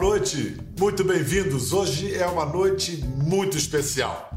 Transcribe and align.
noite, 0.00 0.56
muito 0.78 1.04
bem-vindos. 1.04 1.74
Hoje 1.74 2.14
é 2.14 2.26
uma 2.26 2.46
noite 2.46 2.96
muito 3.04 3.58
especial. 3.58 4.30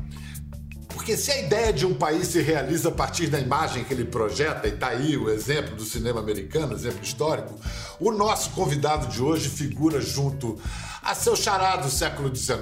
Porque 0.90 1.16
se 1.16 1.32
a 1.32 1.40
ideia 1.40 1.72
de 1.72 1.86
um 1.86 1.94
país 1.94 2.28
se 2.28 2.42
realiza 2.42 2.90
a 2.90 2.92
partir 2.92 3.28
da 3.28 3.40
imagem 3.40 3.86
que 3.86 3.94
ele 3.94 4.04
projeta, 4.04 4.68
e 4.68 4.74
tá 4.74 4.88
aí 4.88 5.16
o 5.16 5.30
exemplo 5.30 5.74
do 5.78 5.86
cinema 5.86 6.20
americano, 6.20 6.74
exemplo 6.74 7.02
histórico, 7.02 7.58
o 7.98 8.12
nosso 8.12 8.50
convidado 8.50 9.08
de 9.08 9.24
hoje 9.24 9.48
figura 9.48 10.02
junto 10.02 10.60
a 11.02 11.16
seu 11.16 11.34
charado 11.34 11.84
do 11.84 11.90
século 11.90 12.36
XIX 12.36 12.62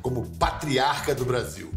como 0.00 0.24
patriarca 0.38 1.14
do 1.14 1.26
Brasil 1.26 1.70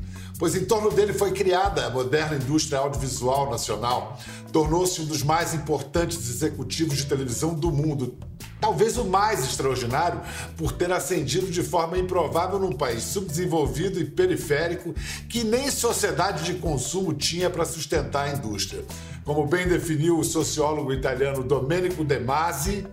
pois 0.43 0.55
em 0.55 0.65
torno 0.65 0.91
dele 0.91 1.13
foi 1.13 1.31
criada 1.31 1.85
a 1.85 1.89
moderna 1.89 2.35
indústria 2.35 2.79
audiovisual 2.79 3.49
nacional. 3.49 4.19
Tornou-se 4.51 4.99
um 4.99 5.05
dos 5.05 5.23
mais 5.23 5.53
importantes 5.53 6.17
executivos 6.29 6.97
de 6.97 7.05
televisão 7.05 7.53
do 7.53 7.71
mundo, 7.71 8.17
talvez 8.59 8.97
o 8.97 9.05
mais 9.05 9.43
extraordinário 9.43 10.21
por 10.55 10.71
ter 10.71 10.91
ascendido 10.91 11.47
de 11.47 11.61
forma 11.61 11.97
improvável 11.97 12.59
num 12.59 12.71
país 12.71 13.03
subdesenvolvido 13.03 13.99
e 13.99 14.05
periférico 14.05 14.93
que 15.29 15.43
nem 15.43 15.69
sociedade 15.69 16.43
de 16.43 16.55
consumo 16.59 17.13
tinha 17.13 17.49
para 17.49 17.65
sustentar 17.65 18.27
a 18.27 18.33
indústria. 18.33 18.83
Como 19.25 19.45
bem 19.45 19.67
definiu 19.67 20.17
o 20.17 20.23
sociólogo 20.23 20.93
italiano 20.93 21.43
Domenico 21.43 22.03
De 22.03 22.19
Masi, 22.19 22.85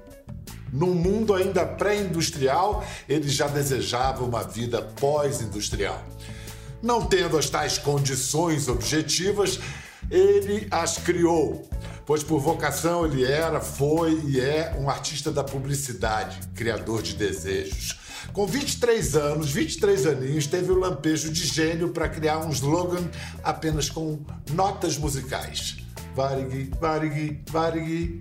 num 0.72 0.94
mundo 0.94 1.34
ainda 1.34 1.66
pré-industrial, 1.66 2.84
ele 3.08 3.28
já 3.28 3.48
desejava 3.48 4.24
uma 4.24 4.42
vida 4.42 4.80
pós-industrial. 4.80 6.00
Não 6.82 7.04
tendo 7.04 7.36
as 7.36 7.50
tais 7.50 7.76
condições 7.76 8.68
objetivas, 8.68 9.60
ele 10.10 10.66
as 10.70 10.98
criou, 10.98 11.68
pois 12.06 12.22
por 12.22 12.40
vocação 12.40 13.04
ele 13.04 13.24
era, 13.24 13.60
foi 13.60 14.20
e 14.26 14.40
é 14.40 14.76
um 14.78 14.88
artista 14.88 15.30
da 15.30 15.44
publicidade, 15.44 16.38
criador 16.54 17.02
de 17.02 17.14
desejos. 17.14 17.98
Com 18.32 18.46
23 18.46 19.16
anos, 19.16 19.50
23 19.50 20.06
aninhos, 20.06 20.46
teve 20.46 20.70
o 20.70 20.78
lampejo 20.78 21.32
de 21.32 21.46
gênio 21.46 21.88
para 21.88 22.08
criar 22.08 22.38
um 22.38 22.50
slogan 22.50 23.08
apenas 23.42 23.88
com 23.88 24.20
notas 24.52 24.96
musicais. 24.96 25.78
Varig, 26.14 26.70
varig, 26.80 27.42
varig. 27.50 28.20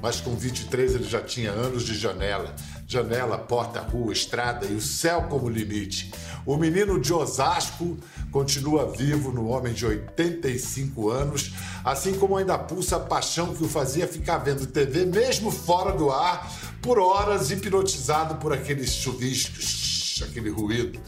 Mas 0.00 0.20
com 0.20 0.34
23 0.34 0.94
ele 0.96 1.04
já 1.04 1.20
tinha 1.20 1.50
anos 1.50 1.84
de 1.84 1.94
janela. 1.94 2.54
Janela, 2.86 3.38
porta, 3.38 3.80
rua, 3.80 4.12
estrada 4.12 4.66
e 4.66 4.74
o 4.74 4.80
céu 4.80 5.22
como 5.28 5.48
limite. 5.48 6.12
O 6.44 6.56
menino 6.56 7.00
de 7.00 7.12
Osasco 7.12 7.96
continua 8.36 8.92
vivo 8.92 9.32
no 9.32 9.48
homem 9.48 9.72
de 9.72 9.86
85 9.86 11.08
anos, 11.08 11.54
assim 11.82 12.12
como 12.18 12.36
ainda 12.36 12.58
pulsa 12.58 12.96
a 12.96 13.00
paixão 13.00 13.54
que 13.54 13.64
o 13.64 13.68
fazia 13.68 14.06
ficar 14.06 14.36
vendo 14.36 14.66
TV 14.66 15.06
mesmo 15.06 15.50
fora 15.50 15.92
do 15.92 16.10
ar, 16.10 16.52
por 16.82 16.98
horas 16.98 17.50
hipnotizado 17.50 18.34
por 18.34 18.52
aqueles 18.52 18.92
chuviscos, 18.92 20.22
aquele 20.28 20.50
ruído. 20.50 21.00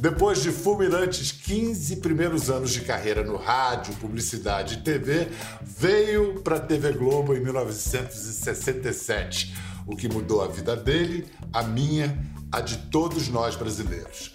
Depois 0.00 0.42
de 0.42 0.50
fulminantes 0.50 1.32
15 1.32 1.96
primeiros 1.96 2.48
anos 2.48 2.72
de 2.72 2.80
carreira 2.80 3.22
no 3.22 3.36
rádio, 3.36 3.94
publicidade 3.96 4.76
e 4.76 4.78
TV, 4.78 5.28
veio 5.60 6.40
para 6.40 6.56
a 6.56 6.60
TV 6.60 6.92
Globo 6.92 7.36
em 7.36 7.40
1967, 7.40 9.54
o 9.86 9.94
que 9.94 10.08
mudou 10.08 10.42
a 10.42 10.48
vida 10.48 10.74
dele, 10.74 11.26
a 11.52 11.62
minha, 11.62 12.18
a 12.50 12.62
de 12.62 12.78
todos 12.88 13.28
nós 13.28 13.54
brasileiros. 13.54 14.32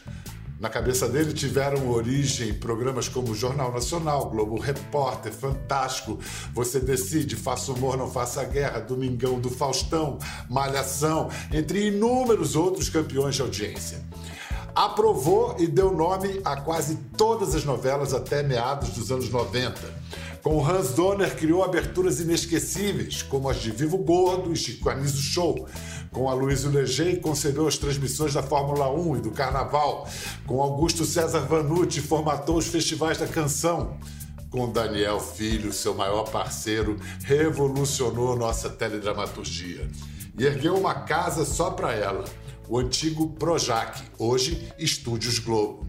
Na 0.60 0.68
cabeça 0.68 1.08
dele 1.08 1.32
tiveram 1.32 1.90
origem 1.90 2.54
programas 2.54 3.08
como 3.08 3.34
Jornal 3.34 3.72
Nacional, 3.72 4.30
Globo 4.30 4.60
Repórter, 4.60 5.32
Fantástico, 5.32 6.20
Você 6.54 6.82
Decide, 6.82 7.38
Faça 7.38 7.72
Humor, 7.72 7.96
Não 7.96 8.12
Faça 8.12 8.44
Guerra, 8.44 8.80
Domingão 8.80 9.40
do 9.40 9.50
Faustão, 9.50 10.20
Malhação, 10.50 11.30
entre 11.54 11.88
inúmeros 11.88 12.58
outros 12.58 12.90
campeões 12.90 13.36
de 13.36 13.42
audiência. 13.42 14.04
Aprovou 14.76 15.56
e 15.60 15.68
deu 15.68 15.92
nome 15.92 16.42
a 16.46 16.56
quase 16.56 16.96
todas 17.18 17.56
as 17.56 17.64
novelas 17.64 18.14
até 18.14 18.44
meados 18.44 18.90
dos 18.90 19.12
anos 19.12 19.30
90. 19.30 20.00
Com 20.42 20.66
Hans 20.66 20.94
Donner 20.94 21.36
criou 21.36 21.64
aberturas 21.64 22.20
inesquecíveis, 22.22 23.22
como 23.22 23.50
as 23.50 23.58
de 23.58 23.72
Vivo 23.72 23.98
Gordo 23.98 24.54
e 24.54 24.56
Chico 24.56 24.90
Anísio 24.90 25.22
Show, 25.22 25.68
com 26.12 26.30
Aloysio 26.30 26.72
Leger 26.72 27.20
concebeu 27.22 27.68
as 27.68 27.78
transmissões 27.78 28.34
da 28.34 28.42
Fórmula 28.42 28.90
1 28.90 29.18
e 29.18 29.22
do 29.22 29.32
Carnaval. 29.32 30.08
Com 30.48 30.62
Augusto 30.62 31.06
César 31.06 31.42
Vanucci 31.42 32.02
formatou 32.02 32.58
os 32.58 32.68
festivais 32.68 33.18
da 33.18 33.28
canção. 33.28 33.98
Com 34.50 34.72
Daniel 34.72 35.20
Filho, 35.20 35.72
seu 35.72 35.94
maior 35.94 36.24
parceiro, 36.24 36.98
revolucionou 37.24 38.36
nossa 38.36 38.70
teledramaturgia. 38.70 39.88
E 40.38 40.46
ergueu 40.46 40.76
uma 40.76 40.96
casa 40.96 41.46
só 41.46 41.70
para 41.70 41.94
ela, 41.94 42.24
o 42.70 42.78
antigo 42.78 43.32
Projac, 43.32 44.00
hoje 44.20 44.72
Estúdios 44.78 45.40
Globo. 45.40 45.88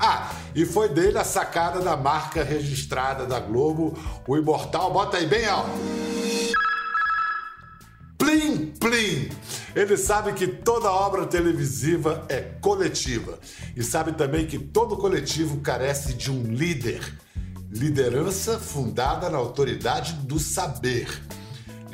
Ah, 0.00 0.32
e 0.54 0.64
foi 0.64 0.88
dele 0.88 1.18
a 1.18 1.24
sacada 1.24 1.80
da 1.80 1.96
marca 1.96 2.42
registrada 2.42 3.26
da 3.26 3.38
Globo, 3.38 3.96
o 4.26 4.36
Imortal, 4.36 4.90
bota 4.92 5.18
aí 5.18 5.26
bem 5.26 5.44
alto. 5.44 5.70
Plim, 8.16 8.72
plim! 8.80 9.28
Ele 9.76 9.96
sabe 9.96 10.32
que 10.32 10.46
toda 10.46 10.90
obra 10.90 11.26
televisiva 11.26 12.24
é 12.28 12.40
coletiva 12.40 13.38
e 13.76 13.82
sabe 13.82 14.12
também 14.12 14.46
que 14.46 14.58
todo 14.58 14.96
coletivo 14.96 15.60
carece 15.60 16.14
de 16.14 16.30
um 16.30 16.42
líder. 16.42 17.02
Liderança 17.70 18.58
fundada 18.58 19.28
na 19.28 19.36
autoridade 19.36 20.14
do 20.14 20.38
saber. 20.38 21.08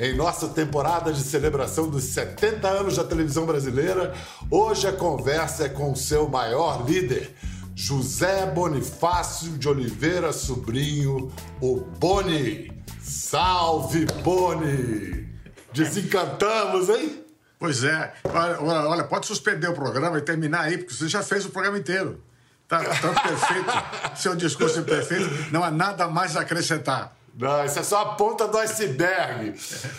Em 0.01 0.15
nossa 0.15 0.47
temporada 0.47 1.13
de 1.13 1.21
celebração 1.21 1.87
dos 1.87 2.05
70 2.05 2.67
anos 2.67 2.95
da 2.95 3.03
televisão 3.03 3.45
brasileira, 3.45 4.15
hoje 4.49 4.87
a 4.87 4.91
conversa 4.91 5.65
é 5.65 5.69
com 5.69 5.91
o 5.91 5.95
seu 5.95 6.27
maior 6.27 6.83
líder, 6.89 7.35
José 7.75 8.47
Bonifácio 8.47 9.59
de 9.59 9.69
Oliveira 9.69 10.33
Sobrinho, 10.33 11.31
o 11.61 11.81
Boni. 11.99 12.71
Salve, 12.99 14.07
Boni! 14.23 15.29
Desencantamos, 15.71 16.89
hein? 16.89 17.23
Pois 17.59 17.83
é. 17.83 18.11
Olha, 18.23 18.89
olha, 18.89 19.03
pode 19.03 19.27
suspender 19.27 19.67
o 19.67 19.73
programa 19.75 20.17
e 20.17 20.21
terminar 20.21 20.61
aí, 20.61 20.79
porque 20.79 20.95
você 20.95 21.07
já 21.07 21.21
fez 21.21 21.45
o 21.45 21.51
programa 21.51 21.77
inteiro. 21.77 22.19
Tá, 22.67 22.79
tá 22.83 23.21
perfeito. 23.21 24.17
Seu 24.19 24.35
discurso 24.35 24.79
é 24.79 24.81
perfeito. 24.81 25.29
Não 25.51 25.63
há 25.63 25.69
nada 25.69 26.07
mais 26.07 26.35
a 26.35 26.41
acrescentar. 26.41 27.20
Não, 27.37 27.65
isso 27.65 27.79
é 27.79 27.83
só 27.83 28.01
a 28.01 28.15
ponta 28.15 28.47
do 28.47 28.57
iceberg. 28.57 29.53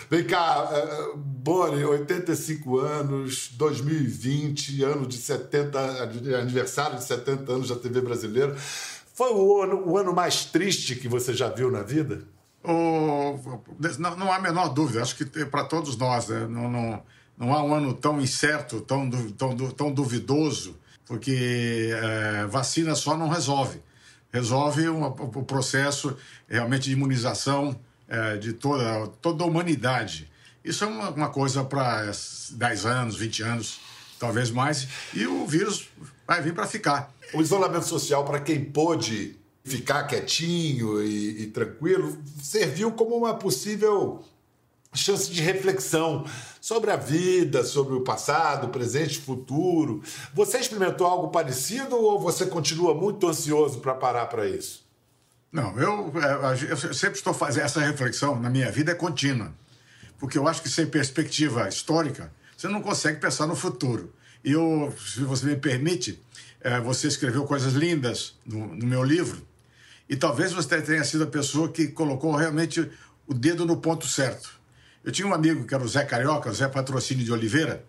Vem 0.09 0.23
cá, 0.23 0.69
uh, 0.71 1.17
Boni, 1.17 1.83
85 1.83 2.79
anos, 2.79 3.49
2020, 3.53 4.83
ano 4.83 5.07
de 5.07 5.17
70, 5.17 5.79
aniversário 6.39 6.97
de 6.97 7.03
70 7.03 7.51
anos 7.51 7.69
da 7.69 7.75
TV 7.75 8.01
brasileira. 8.01 8.55
Foi 9.13 9.31
o 9.31 9.61
ano, 9.61 9.83
o 9.87 9.97
ano 9.97 10.13
mais 10.13 10.45
triste 10.45 10.95
que 10.95 11.07
você 11.07 11.33
já 11.33 11.49
viu 11.49 11.69
na 11.69 11.81
vida? 11.81 12.23
O, 12.63 13.37
não, 13.99 14.15
não 14.15 14.31
há 14.31 14.37
a 14.37 14.41
menor 14.41 14.69
dúvida, 14.69 15.01
acho 15.01 15.15
que 15.15 15.25
para 15.45 15.65
todos 15.65 15.97
nós, 15.97 16.29
né? 16.29 16.47
não, 16.47 16.69
não, 16.69 17.03
não 17.37 17.53
há 17.53 17.61
um 17.61 17.73
ano 17.73 17.93
tão 17.93 18.21
incerto, 18.21 18.79
tão, 18.81 19.09
tão, 19.37 19.55
tão 19.71 19.91
duvidoso, 19.91 20.79
porque 21.05 21.89
é, 21.91 22.45
vacina 22.45 22.95
só 22.95 23.17
não 23.17 23.27
resolve. 23.27 23.81
Resolve 24.33 24.89
uma, 24.89 25.07
o 25.07 25.43
processo 25.43 26.17
realmente 26.49 26.85
de 26.85 26.93
imunização 26.93 27.79
é, 28.07 28.35
de 28.37 28.53
toda, 28.53 29.07
toda 29.21 29.43
a 29.43 29.47
humanidade. 29.47 30.29
Isso 30.65 30.83
é 30.83 30.87
uma, 30.87 31.09
uma 31.11 31.29
coisa 31.29 31.63
para 31.63 32.11
10 32.51 32.85
anos, 32.85 33.15
20 33.15 33.43
anos, 33.43 33.79
talvez 34.19 34.49
mais, 34.49 34.87
e 35.13 35.27
o 35.27 35.45
vírus 35.45 35.89
vai 36.25 36.41
vir 36.41 36.53
para 36.53 36.65
ficar. 36.65 37.13
O 37.33 37.41
isolamento 37.41 37.85
social, 37.85 38.25
para 38.25 38.39
quem 38.39 38.63
pôde 38.63 39.37
ficar 39.63 40.03
quietinho 40.03 41.01
e, 41.01 41.43
e 41.43 41.47
tranquilo, 41.47 42.17
serviu 42.41 42.91
como 42.91 43.15
uma 43.15 43.35
possível 43.35 44.23
chance 44.93 45.31
de 45.31 45.41
reflexão 45.41 46.25
sobre 46.61 46.91
a 46.91 46.95
vida, 46.95 47.63
sobre 47.63 47.95
o 47.95 48.01
passado, 48.01 48.69
presente, 48.69 49.19
futuro. 49.19 50.01
Você 50.33 50.57
experimentou 50.59 51.05
algo 51.05 51.29
parecido 51.29 51.95
ou 51.95 52.19
você 52.19 52.45
continua 52.45 52.93
muito 52.93 53.27
ansioso 53.27 53.79
para 53.79 53.93
parar 53.93 54.27
para 54.27 54.47
isso? 54.47 54.83
Não, 55.51 55.77
eu, 55.77 56.11
é, 56.19 56.71
eu, 56.71 56.77
sempre 56.93 57.17
estou 57.17 57.33
fazendo 57.33 57.65
essa 57.65 57.79
reflexão 57.79 58.39
na 58.39 58.49
minha 58.49 58.71
vida 58.71 58.91
é 58.91 58.95
contínua, 58.95 59.53
porque 60.17 60.37
eu 60.37 60.47
acho 60.47 60.61
que 60.61 60.69
sem 60.69 60.87
perspectiva 60.87 61.67
histórica 61.67 62.33
você 62.57 62.67
não 62.67 62.81
consegue 62.81 63.19
pensar 63.19 63.45
no 63.45 63.55
futuro. 63.55 64.11
E 64.43 64.51
eu, 64.53 64.93
se 64.97 65.21
você 65.21 65.45
me 65.45 65.55
permite, 65.55 66.19
é, 66.61 66.79
você 66.79 67.07
escreveu 67.07 67.43
coisas 67.45 67.73
lindas 67.73 68.35
no, 68.45 68.67
no 68.67 68.85
meu 68.85 69.03
livro 69.03 69.45
e 70.09 70.15
talvez 70.15 70.51
você 70.51 70.81
tenha 70.81 71.03
sido 71.03 71.23
a 71.23 71.27
pessoa 71.27 71.69
que 71.69 71.87
colocou 71.87 72.35
realmente 72.35 72.89
o 73.27 73.33
dedo 73.33 73.65
no 73.65 73.77
ponto 73.77 74.07
certo. 74.07 74.62
Eu 75.03 75.11
tinha 75.11 75.27
um 75.27 75.33
amigo 75.33 75.65
que 75.65 75.73
era 75.73 75.83
o 75.83 75.87
Zé 75.87 76.05
Carioca, 76.05 76.49
o 76.49 76.53
Zé 76.53 76.67
Patrocínio 76.67 77.25
de 77.25 77.31
Oliveira, 77.31 77.83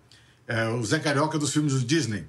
é, 0.46 0.68
o 0.68 0.84
Zé 0.84 0.98
Carioca 0.98 1.38
dos 1.38 1.52
filmes 1.52 1.72
do 1.72 1.80
Disney, 1.80 2.26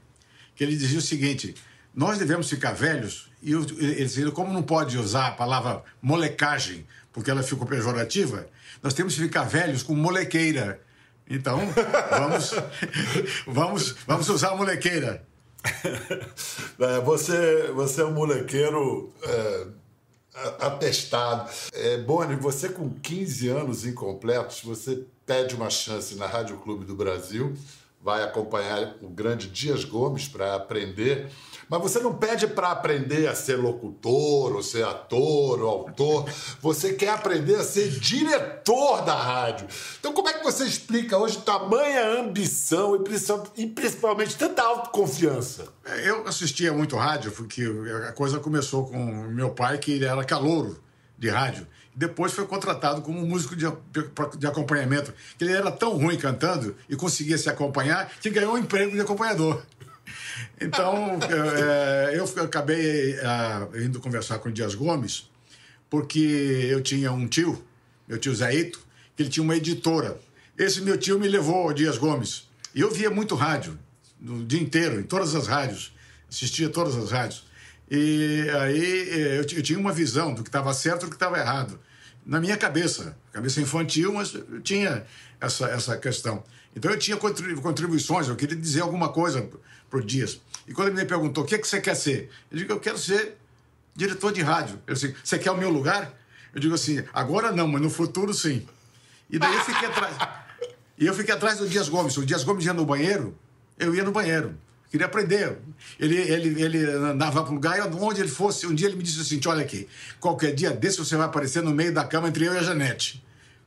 que 0.55 0.63
ele 0.63 0.75
dizia 0.75 0.99
o 0.99 1.01
seguinte: 1.01 1.55
nós 1.93 2.17
devemos 2.17 2.49
ficar 2.49 2.73
velhos, 2.73 3.29
e 3.41 3.53
ele 3.53 3.95
dizia, 3.95 4.29
como 4.31 4.53
não 4.53 4.61
pode 4.61 4.97
usar 4.97 5.27
a 5.27 5.31
palavra 5.31 5.83
molecagem, 6.01 6.85
porque 7.11 7.31
ela 7.31 7.41
ficou 7.41 7.65
pejorativa, 7.67 8.47
nós 8.83 8.93
temos 8.93 9.15
que 9.15 9.21
ficar 9.21 9.43
velhos 9.43 9.81
com 9.81 9.95
molequeira, 9.95 10.81
Então, 11.27 11.59
vamos, 12.11 12.53
vamos, 13.47 13.95
vamos 14.05 14.29
usar 14.29 14.49
a 14.49 14.55
molequeira. 14.55 15.25
É, 16.77 16.99
você, 16.99 17.71
você 17.73 18.01
é 18.01 18.05
um 18.05 18.11
molequeiro 18.11 19.13
é, 19.23 19.67
atestado. 20.59 21.49
É, 21.73 21.97
Boni, 21.97 22.35
você 22.35 22.69
com 22.69 22.89
15 22.89 23.49
anos 23.49 23.85
incompletos, 23.85 24.61
você 24.61 25.05
pede 25.25 25.55
uma 25.55 25.69
chance 25.69 26.15
na 26.15 26.27
Rádio 26.27 26.57
Clube 26.57 26.85
do 26.85 26.95
Brasil, 26.95 27.55
vai 28.05 28.23
acompanhar 28.23 28.95
o 29.01 29.09
grande 29.09 29.49
Dias 29.49 29.83
Gomes 29.83 30.29
para 30.29 30.55
aprender 30.55 31.29
mas 31.69 31.81
você 31.81 31.99
não 31.99 32.13
pede 32.13 32.47
para 32.47 32.71
aprender 32.71 33.27
a 33.27 33.35
ser 33.35 33.55
locutor, 33.55 34.55
ou 34.55 34.61
ser 34.61 34.85
ator, 34.85 35.61
ou 35.61 35.69
autor. 35.69 36.29
Você 36.61 36.93
quer 36.93 37.09
aprender 37.09 37.55
a 37.55 37.63
ser 37.63 37.89
diretor 37.89 39.03
da 39.03 39.15
rádio. 39.15 39.67
Então, 39.99 40.13
como 40.13 40.29
é 40.29 40.33
que 40.33 40.43
você 40.43 40.63
explica 40.63 41.17
hoje 41.17 41.39
tamanha 41.39 42.19
ambição 42.19 43.03
e 43.55 43.67
principalmente 43.67 44.35
tanta 44.37 44.61
autoconfiança? 44.61 45.67
É, 45.83 46.09
eu 46.09 46.27
assistia 46.27 46.71
muito 46.71 46.95
rádio, 46.95 47.31
porque 47.31 47.63
a 48.07 48.11
coisa 48.11 48.39
começou 48.39 48.85
com 48.85 48.97
meu 48.97 49.49
pai, 49.49 49.77
que 49.77 50.03
era 50.03 50.23
calouro 50.23 50.79
de 51.17 51.29
rádio. 51.29 51.65
Depois 51.95 52.33
foi 52.33 52.45
contratado 52.45 53.01
como 53.01 53.25
músico 53.25 53.55
de, 53.55 53.65
de 54.37 54.47
acompanhamento. 54.47 55.13
Ele 55.39 55.53
era 55.53 55.71
tão 55.71 55.95
ruim 55.95 56.17
cantando 56.17 56.75
e 56.89 56.95
conseguia 56.95 57.37
se 57.37 57.49
acompanhar 57.49 58.11
que 58.19 58.29
ganhou 58.29 58.55
um 58.55 58.57
emprego 58.57 58.91
de 58.91 59.01
acompanhador. 59.01 59.63
Então, 60.61 61.17
é, 61.23 62.13
eu 62.15 62.25
acabei 62.43 63.13
é, 63.13 63.83
indo 63.83 63.99
conversar 63.99 64.37
com 64.37 64.49
o 64.49 64.51
Dias 64.51 64.75
Gomes, 64.75 65.29
porque 65.89 66.67
eu 66.69 66.81
tinha 66.81 67.11
um 67.11 67.27
tio, 67.27 67.63
meu 68.07 68.19
tio 68.19 68.35
Zaito, 68.35 68.79
que 69.15 69.23
ele 69.23 69.29
tinha 69.29 69.43
uma 69.43 69.55
editora. 69.55 70.19
Esse 70.57 70.81
meu 70.81 70.97
tio 70.97 71.19
me 71.19 71.27
levou 71.27 71.69
ao 71.69 71.73
Dias 71.73 71.97
Gomes. 71.97 72.47
E 72.73 72.81
eu 72.81 72.91
via 72.91 73.09
muito 73.09 73.33
rádio, 73.33 73.79
no 74.19 74.45
dia 74.45 74.61
inteiro, 74.61 74.99
em 74.99 75.03
todas 75.03 75.33
as 75.33 75.47
rádios. 75.47 75.93
Assistia 76.29 76.69
todas 76.69 76.95
as 76.95 77.11
rádios. 77.11 77.45
E 77.89 78.47
aí 78.61 79.09
é, 79.09 79.39
eu, 79.39 79.45
tinha 79.45 79.77
uma 79.77 79.91
visão 79.91 80.33
do 80.33 80.41
que 80.41 80.49
estava 80.49 80.73
certo 80.73 81.03
e 81.03 81.05
do 81.05 81.09
que 81.09 81.15
estava 81.15 81.37
errado. 81.37 81.79
Na 82.25 82.39
minha 82.39 82.57
cabeça, 82.57 83.15
cabeça 83.31 83.61
infantil, 83.61 84.13
mas 84.13 84.33
eu 84.33 84.59
tinha 84.61 85.05
essa, 85.39 85.67
essa 85.67 85.97
questão. 85.97 86.43
Então 86.75 86.91
eu 86.91 86.97
tinha 86.97 87.17
contribuições, 87.17 88.27
eu 88.27 88.35
queria 88.35 88.57
dizer 88.57 88.81
alguma 88.81 89.09
coisa 89.09 89.47
para 89.89 89.99
o 89.99 90.03
Dias. 90.03 90.41
E 90.67 90.73
quando 90.73 90.89
ele 90.89 90.97
me 90.97 91.05
perguntou 91.05 91.43
o 91.43 91.47
que, 91.47 91.55
é 91.55 91.57
que 91.57 91.67
você 91.67 91.79
quer 91.79 91.95
ser, 91.95 92.29
eu 92.51 92.57
digo, 92.57 92.73
eu 92.73 92.79
quero 92.79 92.97
ser 92.97 93.37
diretor 93.95 94.33
de 94.33 94.41
rádio. 94.41 94.81
Eu 94.87 94.93
disse, 94.93 95.15
você 95.23 95.37
quer 95.37 95.51
o 95.51 95.57
meu 95.57 95.69
lugar? 95.69 96.11
Eu 96.53 96.59
digo 96.59 96.73
assim, 96.73 97.03
agora 97.13 97.51
não, 97.51 97.67
mas 97.67 97.81
no 97.81 97.89
futuro 97.89 98.33
sim. 98.33 98.65
E 99.29 99.37
daí 99.37 99.53
eu 99.53 99.63
fiquei 99.63 99.87
atrás. 99.87 100.17
E 100.97 101.05
eu 101.05 101.13
fiquei 101.13 101.33
atrás 101.33 101.59
do 101.59 101.67
Dias 101.67 101.89
Gomes. 101.89 102.17
O 102.17 102.25
Dias 102.25 102.43
Gomes 102.43 102.65
ia 102.65 102.73
no 102.73 102.85
banheiro, 102.85 103.37
eu 103.77 103.93
ia 103.93 104.03
no 104.03 104.11
banheiro. 104.11 104.57
Queria 104.89 105.07
aprender. 105.07 105.57
Ele, 105.99 106.15
ele, 106.15 106.61
ele 106.61 106.85
andava 106.85 107.43
para 107.43 107.51
o 107.51 107.55
lugar 107.55 107.77
e 107.77 107.81
onde 107.81 108.21
ele 108.21 108.29
fosse, 108.29 108.65
um 108.65 108.73
dia 108.73 108.87
ele 108.87 108.95
me 108.95 109.03
disse 109.03 109.19
assim: 109.19 109.39
olha 109.47 109.61
aqui, 109.61 109.87
qualquer 110.19 110.53
dia 110.53 110.71
desse 110.71 110.97
você 110.97 111.15
vai 111.17 111.25
aparecer 111.25 111.61
no 111.61 111.71
meio 111.71 111.93
da 111.93 112.03
cama 112.03 112.27
entre 112.27 112.45
eu 112.45 112.53
e 112.53 112.57
a 112.57 112.63
Janete. 112.63 113.23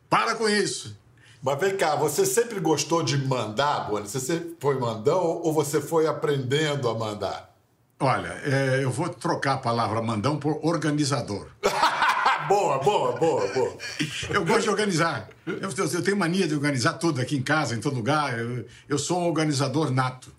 Para 0.08 0.34
com 0.34 0.48
isso. 0.48 0.96
Mas 1.42 1.60
vem 1.60 1.76
cá, 1.76 1.94
você 1.94 2.26
sempre 2.26 2.58
gostou 2.58 3.02
de 3.02 3.16
mandar, 3.16 3.88
Boni? 3.88 4.08
Você 4.08 4.18
sempre 4.18 4.56
foi 4.58 4.78
mandão 4.78 5.22
ou 5.22 5.52
você 5.52 5.80
foi 5.80 6.06
aprendendo 6.06 6.88
a 6.88 6.94
mandar? 6.94 7.54
Olha, 8.00 8.40
é, 8.44 8.82
eu 8.82 8.90
vou 8.90 9.08
trocar 9.08 9.54
a 9.54 9.58
palavra 9.58 10.00
mandão 10.00 10.36
por 10.36 10.58
organizador. 10.62 11.48
boa, 12.48 12.78
boa, 12.78 13.12
boa, 13.12 13.46
boa. 13.48 13.76
Eu 14.30 14.44
gosto 14.44 14.62
de 14.62 14.70
organizar. 14.70 15.28
Eu, 15.46 15.58
eu, 15.60 16.02
tenho 16.02 16.16
mania 16.16 16.46
de 16.46 16.54
organizar 16.54 16.94
tudo 16.94 17.20
aqui 17.20 17.36
em 17.36 17.42
casa, 17.42 17.74
em 17.74 17.80
todo 17.80 17.96
lugar. 17.96 18.38
Eu, 18.38 18.64
eu 18.88 18.98
sou 18.98 19.20
um 19.20 19.26
organizador 19.26 19.90
nato. 19.90 20.32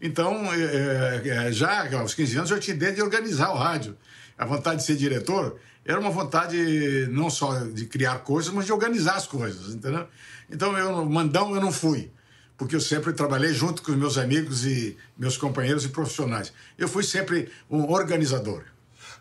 Então, 0.00 0.52
é, 0.52 1.46
é, 1.48 1.52
já 1.52 1.98
aos 1.98 2.14
15 2.14 2.36
anos, 2.36 2.50
eu 2.50 2.60
tinha 2.60 2.76
ideia 2.76 2.92
de 2.92 3.02
organizar 3.02 3.50
o 3.50 3.56
rádio. 3.56 3.96
A 4.36 4.44
vontade 4.44 4.78
de 4.78 4.82
ser 4.84 4.96
diretor 4.96 5.58
era 5.84 5.98
uma 5.98 6.10
vontade 6.10 7.06
não 7.10 7.30
só 7.30 7.60
de 7.60 7.86
criar 7.86 8.18
coisas, 8.18 8.52
mas 8.52 8.66
de 8.66 8.72
organizar 8.72 9.16
as 9.16 9.26
coisas, 9.26 9.74
entendeu? 9.74 10.06
Então, 10.50 10.76
eu, 10.76 11.04
mandão 11.06 11.54
eu 11.54 11.60
não 11.60 11.72
fui, 11.72 12.10
porque 12.58 12.76
eu 12.76 12.80
sempre 12.80 13.12
trabalhei 13.12 13.54
junto 13.54 13.82
com 13.82 13.92
meus 13.92 14.18
amigos 14.18 14.66
e 14.66 14.96
meus 15.16 15.38
companheiros 15.38 15.84
e 15.84 15.88
profissionais. 15.88 16.52
Eu 16.76 16.88
fui 16.88 17.02
sempre 17.02 17.50
um 17.70 17.90
organizador. 17.90 18.64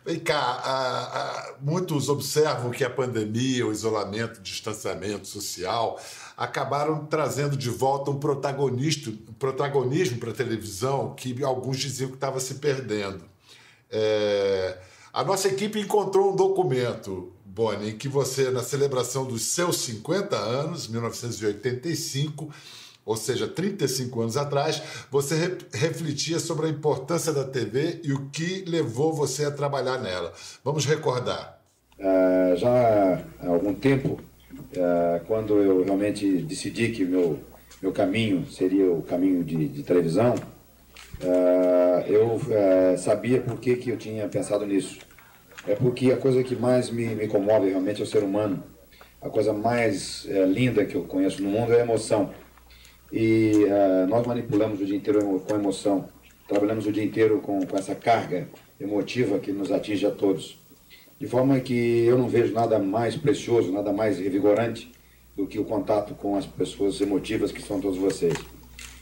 Vem 0.06 0.20
cá, 0.20 0.38
a, 0.38 1.20
a, 1.20 1.56
muitos 1.60 2.10
observam 2.10 2.70
que 2.70 2.84
a 2.84 2.90
pandemia, 2.90 3.66
o 3.66 3.72
isolamento, 3.72 4.38
o 4.38 4.44
distanciamento 4.44 5.28
social 5.28 6.00
acabaram 6.38 7.08
trazendo 7.08 7.58
de 7.58 7.72
volta 7.72 8.12
um, 8.12 8.20
protagonista, 8.20 9.10
um 9.10 9.34
protagonismo 9.34 10.20
para 10.20 10.30
a 10.30 10.34
televisão 10.34 11.16
que 11.16 11.44
alguns 11.44 11.80
diziam 11.80 12.10
que 12.10 12.18
estava 12.18 12.40
se 12.40 12.56
perdendo. 12.56 13.24
É, 13.90 14.78
a 15.12 15.24
nossa 15.24 15.48
equipe 15.48 15.80
encontrou 15.80 16.34
um 16.34 16.36
documento 16.36 17.34
Boni, 17.56 17.92
em 17.92 17.98
que 17.98 18.10
você, 18.10 18.52
na 18.52 18.62
celebração 18.62 19.26
dos 19.26 19.44
seus 19.44 19.78
50 19.78 20.36
anos, 20.36 20.90
1985, 20.90 22.52
ou 23.06 23.16
seja, 23.16 23.48
35 23.48 24.22
anos 24.22 24.38
atrás, 24.38 24.82
você 25.12 25.36
re 25.36 25.58
refletia 25.74 26.40
sobre 26.40 26.68
a 26.68 26.70
importância 26.70 27.32
da 27.32 27.44
TV 27.44 28.02
e 28.04 28.12
o 28.12 28.30
que 28.30 28.66
levou 28.68 29.14
você 29.14 29.46
a 29.46 29.52
trabalhar 29.52 30.00
nela. 30.00 30.34
Vamos 30.64 30.86
recordar. 30.86 31.62
Uh, 32.00 32.58
já 32.58 33.24
há 33.40 33.48
algum 33.48 33.74
tempo, 33.74 34.20
uh, 34.52 35.26
quando 35.28 35.62
eu 35.62 35.84
realmente 35.84 36.42
decidi 36.42 36.90
que 36.90 37.06
meu, 37.06 37.40
meu 37.82 37.92
caminho 37.92 38.46
seria 38.52 38.92
o 38.92 39.02
caminho 39.02 39.44
de, 39.44 39.68
de 39.68 39.84
televisão, 39.84 40.34
uh, 41.22 42.02
eu 42.08 42.42
sabia 42.98 43.40
por 43.42 43.60
que, 43.60 43.76
que 43.76 43.92
eu 43.92 43.98
tinha 43.98 44.28
pensado 44.28 44.66
nisso 44.66 44.98
é 45.68 45.76
porque 45.76 46.12
a 46.12 46.18
coisa 46.18 46.44
que 46.44 46.56
mais 46.56 46.90
me, 46.90 47.08
me 47.16 47.28
comove 47.28 47.70
realmente 47.70 48.02
é 48.02 48.04
o 48.04 48.08
ser 48.08 48.24
humano. 48.24 48.64
A 49.22 49.30
coisa 49.30 49.52
mais 49.52 50.28
é, 50.30 50.46
linda 50.46 50.86
que 50.86 50.96
eu 50.96 51.04
conheço 51.04 51.42
no 51.42 51.50
mundo 51.50 51.74
é 51.74 51.80
a 51.80 51.84
emoção. 51.84 52.32
E 53.16 53.66
uh, 53.66 54.08
nós 54.08 54.28
manipulamos 54.28 54.82
o 54.82 54.86
dia 54.86 54.98
inteiro 54.98 55.40
com 55.48 55.56
emoção. 55.56 56.10
Trabalhamos 56.48 56.86
o 56.86 56.92
dia 56.92 57.04
inteiro 57.04 57.40
com, 57.40 57.66
com 57.66 57.78
essa 57.78 57.96
carga 57.96 58.50
emotiva 58.80 59.40
que 59.40 59.54
nos 59.54 59.72
atinge 59.72 60.06
a 60.06 60.12
todos. 60.12 60.60
De 61.18 61.26
forma 61.26 61.58
que 61.62 62.04
eu 62.06 62.18
não 62.18 62.28
vejo 62.28 62.54
nada 62.54 62.78
mais 62.78 63.16
precioso, 63.16 63.72
nada 63.72 63.94
mais 63.94 64.20
revigorante 64.20 64.92
do 65.34 65.48
que 65.48 65.58
o 65.58 65.64
contato 65.64 66.14
com 66.14 66.36
as 66.36 66.46
pessoas 66.46 67.00
emotivas 67.00 67.54
que 67.54 67.62
são 67.62 67.80
todos 67.80 67.98
vocês. 67.98 68.36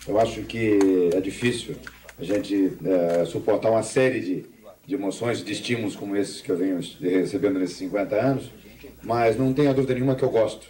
Eu 0.07 0.19
acho 0.19 0.43
que 0.43 0.77
é 1.11 1.19
difícil 1.19 1.75
a 2.19 2.23
gente 2.23 2.55
uh, 2.55 3.25
suportar 3.25 3.71
uma 3.71 3.81
série 3.81 4.19
de 4.19 4.53
de 4.85 4.95
emoções, 4.95 5.43
de 5.43 5.51
estímulos 5.51 5.95
como 5.95 6.15
esses 6.15 6.41
que 6.41 6.51
eu 6.51 6.57
venho 6.57 6.79
recebendo 6.99 7.59
nesses 7.59 7.77
50 7.77 8.15
anos, 8.15 8.51
mas 9.01 9.37
não 9.37 9.53
tenha 9.53 9.73
dúvida 9.73 9.93
nenhuma 9.93 10.15
que 10.15 10.23
eu 10.23 10.29
gosto. 10.29 10.67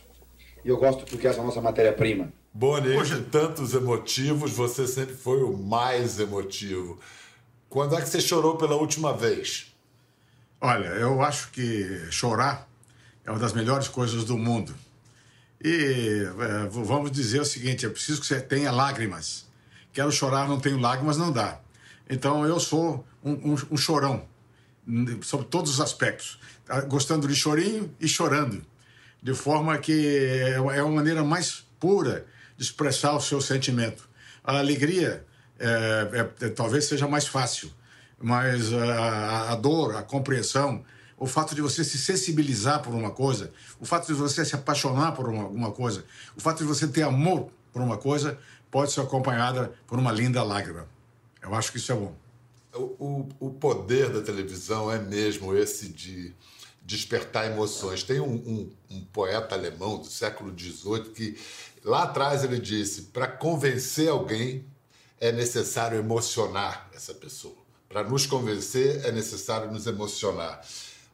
E 0.63 0.69
eu 0.69 0.77
gosto 0.77 1.05
porque 1.05 1.27
essa 1.27 1.39
é 1.39 1.41
a 1.41 1.45
nossa 1.45 1.61
matéria-prima. 1.61 2.31
Boni, 2.53 3.03
de 3.03 3.21
tantos 3.23 3.73
emotivos, 3.73 4.51
você 4.51 4.85
sempre 4.85 5.15
foi 5.15 5.41
o 5.41 5.57
mais 5.57 6.19
emotivo. 6.19 6.99
Quando 7.67 7.95
é 7.95 8.01
que 8.01 8.07
você 8.07 8.21
chorou 8.21 8.57
pela 8.57 8.75
última 8.75 9.11
vez? 9.11 9.73
Olha, 10.61 10.85
eu 10.89 11.23
acho 11.23 11.49
que 11.49 12.07
chorar 12.11 12.69
é 13.25 13.31
uma 13.31 13.39
das 13.39 13.53
melhores 13.53 13.87
coisas 13.87 14.23
do 14.23 14.37
mundo. 14.37 14.75
E 15.63 16.27
é, 16.39 16.67
vamos 16.69 17.09
dizer 17.09 17.41
o 17.41 17.45
seguinte: 17.45 17.87
é 17.87 17.89
preciso 17.89 18.21
que 18.21 18.27
você 18.27 18.39
tenha 18.39 18.71
lágrimas. 18.71 19.47
Quero 19.91 20.11
chorar, 20.11 20.47
não 20.47 20.59
tenho 20.59 20.77
lágrimas, 20.77 21.17
não 21.17 21.31
dá. 21.31 21.59
Então 22.07 22.45
eu 22.45 22.59
sou 22.59 23.03
um, 23.23 23.53
um, 23.53 23.55
um 23.71 23.77
chorão, 23.77 24.27
sobre 25.23 25.47
todos 25.47 25.71
os 25.71 25.81
aspectos, 25.81 26.39
tá? 26.65 26.81
gostando 26.81 27.27
de 27.27 27.35
chorinho 27.35 27.91
e 27.99 28.07
chorando, 28.07 28.63
de 29.23 29.33
forma 29.33 29.75
que 29.79 30.17
é, 30.17 30.51
é 30.51 30.83
uma 30.83 30.95
maneira 30.95 31.23
mais 31.23 31.65
pura 31.79 32.27
expressar 32.63 33.13
o 33.15 33.21
seu 33.21 33.41
sentimento. 33.41 34.09
A 34.43 34.57
alegria 34.57 35.25
é, 35.59 35.67
é, 35.67 36.45
é 36.45 36.49
talvez 36.49 36.85
seja 36.85 37.07
mais 37.07 37.27
fácil, 37.27 37.71
mas 38.19 38.73
a, 38.73 39.51
a, 39.51 39.55
dor, 39.55 39.95
a 39.95 40.01
compreensão, 40.01 40.83
o 41.17 41.27
fato 41.27 41.53
de 41.53 41.61
você 41.61 41.83
se 41.83 41.97
sensibilizar 41.97 42.81
por 42.81 42.93
uma 42.93 43.11
coisa, 43.11 43.51
o 43.79 43.85
fato 43.85 44.07
de 44.07 44.13
você 44.13 44.43
se 44.43 44.55
apaixonar 44.55 45.13
por 45.13 45.29
uma, 45.29 45.43
alguma 45.43 45.71
coisa, 45.71 46.03
o 46.35 46.41
fato 46.41 46.59
de 46.59 46.63
você 46.63 46.87
ter 46.87 47.03
amor 47.03 47.49
por 47.71 47.81
uma 47.81 47.97
coisa, 47.97 48.37
pode 48.71 48.91
ser 48.91 49.01
acompanhada 49.01 49.73
por 49.85 49.99
uma 49.99 50.11
linda 50.11 50.43
lágrima. 50.43 50.87
Eu 51.41 51.53
acho 51.53 51.71
que 51.71 51.77
isso 51.77 51.91
é 51.91 51.95
bom. 51.95 52.15
O, 52.73 53.29
o, 53.39 53.51
poder 53.51 54.09
da 54.09 54.21
televisão 54.21 54.91
é 54.91 54.97
mesmo 54.97 55.55
esse 55.55 55.89
de 55.89 56.33
despertar 56.81 57.45
emoções. 57.45 58.01
Tem 58.01 58.19
um, 58.19 58.33
um, 58.33 58.71
um 58.89 59.01
poeta 59.05 59.53
alemão 59.53 59.99
do 59.99 60.07
século 60.07 60.51
XVIII 60.57 61.11
que 61.13 61.37
lá 61.83 62.03
atrás 62.03 62.43
ele 62.43 62.59
disse: 62.59 63.03
para 63.03 63.27
convencer 63.27 64.09
alguém 64.09 64.65
é 65.19 65.31
necessário 65.31 65.97
emocionar 65.97 66.89
essa 66.93 67.13
pessoa. 67.13 67.55
Para 67.87 68.03
nos 68.03 68.25
convencer 68.25 69.05
é 69.05 69.11
necessário 69.11 69.71
nos 69.71 69.85
emocionar. 69.87 70.61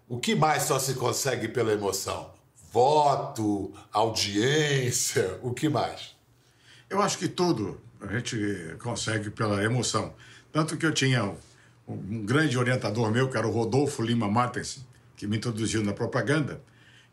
O 0.08 0.18
que 0.18 0.34
mais 0.34 0.64
só 0.64 0.80
se 0.80 0.94
consegue 0.96 1.48
pela 1.48 1.72
emoção? 1.72 2.34
Voto, 2.72 3.74
audiência, 3.92 5.40
o 5.42 5.54
que 5.54 5.70
mais? 5.70 6.16
Eu 6.90 7.02
acho 7.02 7.18
que 7.18 7.28
tudo 7.28 7.80
a 8.02 8.08
gente 8.08 8.38
consegue 8.80 9.30
pela 9.30 9.64
emoção. 9.64 10.14
Tanto 10.52 10.78
que 10.78 10.86
eu 10.86 10.94
tinha 10.94 11.36
um 11.88 12.26
grande 12.26 12.58
orientador 12.58 13.12
meu, 13.12 13.30
que 13.30 13.38
era 13.38 13.48
o 13.48 13.52
Rodolfo 13.52 14.02
Lima 14.02 14.28
Martens, 14.28 14.86
que 15.16 15.28
me 15.28 15.38
introduziu 15.38 15.84
na 15.84 15.94
propaganda. 15.94 16.62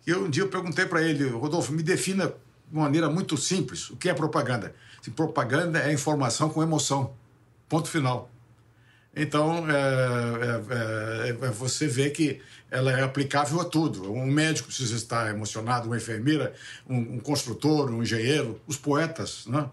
E 0.06 0.14
um 0.14 0.30
dia 0.30 0.44
eu 0.44 0.48
perguntei 0.48 0.86
para 0.86 1.02
ele, 1.02 1.28
Rodolfo, 1.28 1.72
me 1.72 1.82
defina 1.82 2.32
de 2.70 2.76
maneira 2.76 3.08
muito 3.08 3.36
simples 3.36 3.90
o 3.90 3.96
que 3.96 4.08
é 4.08 4.14
propaganda. 4.14 4.74
Se 5.02 5.10
propaganda 5.10 5.78
é 5.80 5.92
informação 5.92 6.48
com 6.48 6.62
emoção. 6.62 7.14
Ponto 7.68 7.88
final. 7.88 8.30
Então, 9.14 9.64
é, 9.70 9.72
é, 9.72 11.28
é, 11.28 11.46
é, 11.46 11.50
você 11.50 11.88
vê 11.88 12.10
que 12.10 12.42
ela 12.70 12.92
é 12.92 13.02
aplicável 13.02 13.58
a 13.60 13.64
tudo. 13.64 14.12
Um 14.12 14.26
médico 14.26 14.68
precisa 14.68 14.94
estar 14.94 15.30
emocionado, 15.30 15.86
uma 15.86 15.96
enfermeira, 15.96 16.52
um, 16.86 16.96
um 17.14 17.20
construtor, 17.20 17.90
um 17.90 18.02
engenheiro, 18.02 18.60
os 18.66 18.76
poetas. 18.76 19.46
Né? 19.46 19.66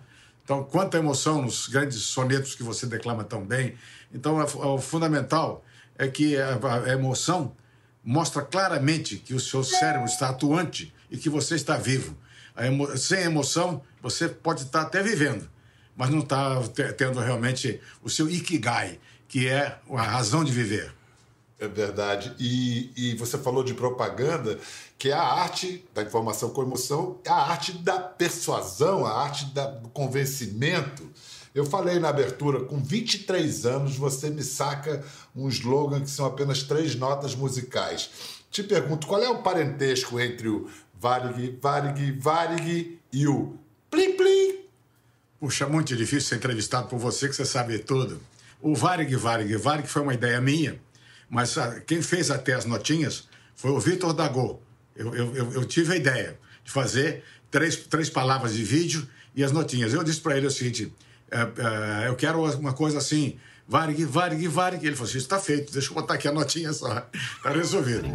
Então, 0.43 0.63
quanta 0.63 0.97
emoção 0.97 1.41
nos 1.41 1.67
grandes 1.67 2.03
sonetos 2.03 2.55
que 2.55 2.63
você 2.63 2.85
declama 2.85 3.25
tão 3.25 3.43
bem. 3.43 3.75
Então, 4.13 4.39
é, 4.39 4.45
o 4.45 4.77
fundamental 4.77 5.65
é 5.97 6.07
que 6.07 6.37
a, 6.37 6.57
a 6.85 6.89
emoção 6.93 7.53
mostra 8.01 8.41
claramente 8.41 9.17
que 9.17 9.33
o 9.33 9.39
seu 9.39 9.63
cérebro 9.63 10.05
está 10.05 10.29
atuante 10.29 10.93
e 11.11 11.17
que 11.17 11.29
você 11.29 11.55
está 11.55 11.75
vivo. 11.75 12.17
Emo... 12.57 12.97
Sem 12.97 13.23
emoção, 13.23 13.81
você 14.01 14.27
pode 14.27 14.63
estar 14.63 14.81
até 14.81 15.01
vivendo, 15.01 15.49
mas 15.95 16.09
não 16.09 16.19
está 16.19 16.61
tendo 16.97 17.19
realmente 17.19 17.79
o 18.01 18.09
seu 18.09 18.29
ikigai, 18.29 18.99
que 19.27 19.47
é 19.47 19.79
a 19.89 20.01
razão 20.01 20.43
de 20.43 20.51
viver. 20.51 20.93
É 21.59 21.67
verdade. 21.67 22.35
E, 22.37 22.91
e 22.95 23.15
você 23.15 23.37
falou 23.37 23.63
de 23.63 23.73
propaganda, 23.73 24.59
que 24.97 25.09
é 25.09 25.13
a 25.13 25.23
arte 25.23 25.85
da 25.93 26.03
informação 26.03 26.49
com 26.49 26.61
emoção, 26.61 27.19
a 27.25 27.51
arte 27.51 27.71
da 27.73 27.99
persuasão, 27.99 29.05
a 29.05 29.23
arte 29.23 29.45
da, 29.45 29.67
do 29.67 29.87
convencimento. 29.89 31.09
Eu 31.55 31.65
falei 31.65 31.99
na 31.99 32.09
abertura, 32.09 32.65
com 32.65 32.81
23 32.81 33.65
anos 33.65 33.95
você 33.95 34.29
me 34.29 34.43
saca 34.43 35.03
um 35.35 35.47
slogan 35.47 36.01
que 36.01 36.09
são 36.09 36.25
apenas 36.25 36.63
três 36.63 36.95
notas 36.95 37.35
musicais. 37.35 38.09
Te 38.49 38.61
pergunto, 38.61 39.07
qual 39.07 39.21
é 39.21 39.29
o 39.29 39.41
parentesco 39.41 40.19
entre 40.19 40.47
o 40.49 40.69
Varig, 41.03 41.59
Varig, 41.61 42.17
Varig 42.17 42.97
e 43.11 43.27
o 43.27 43.57
Plim 43.91 44.15
Plim? 44.15 44.59
Puxa, 45.37 45.67
muito 45.67 45.93
difícil 45.97 46.29
ser 46.29 46.35
entrevistado 46.35 46.87
por 46.87 46.97
você, 46.97 47.27
que 47.27 47.35
você 47.35 47.43
sabe 47.43 47.77
tudo. 47.79 48.21
O 48.61 48.73
Varig, 48.73 49.13
Varig, 49.17 49.53
Varig 49.57 49.85
foi 49.85 50.01
uma 50.01 50.13
ideia 50.13 50.39
minha, 50.39 50.79
mas 51.29 51.57
ah, 51.57 51.81
quem 51.85 52.01
fez 52.01 52.31
até 52.31 52.53
as 52.53 52.63
notinhas 52.63 53.27
foi 53.53 53.71
o 53.71 53.79
Vitor 53.81 54.13
Dagô. 54.13 54.61
Eu, 54.95 55.13
eu, 55.13 55.51
eu, 55.51 55.65
tive 55.65 55.91
a 55.91 55.97
ideia 55.97 56.39
de 56.63 56.71
fazer 56.71 57.21
três, 57.51 57.75
três 57.75 58.09
palavras 58.09 58.53
de 58.53 58.63
vídeo 58.63 59.05
e 59.35 59.43
as 59.43 59.51
notinhas. 59.51 59.93
Eu 59.93 60.05
disse 60.05 60.21
para 60.21 60.37
ele 60.37 60.47
o 60.47 60.51
seguinte: 60.51 60.93
é, 61.29 62.05
é, 62.05 62.07
eu 62.07 62.15
quero 62.15 62.41
uma 62.57 62.71
coisa 62.71 62.99
assim, 62.99 63.37
Varig, 63.67 64.05
Varig, 64.05 64.47
Varig. 64.47 64.85
Ele 64.85 64.95
falou 64.95 65.09
assim: 65.09 65.17
está 65.17 65.37
feito, 65.37 65.73
deixa 65.73 65.89
eu 65.89 65.95
botar 65.95 66.13
aqui 66.13 66.29
a 66.29 66.31
notinha 66.31 66.71
só. 66.71 67.05
Está 67.11 67.49
resolvido. 67.49 68.07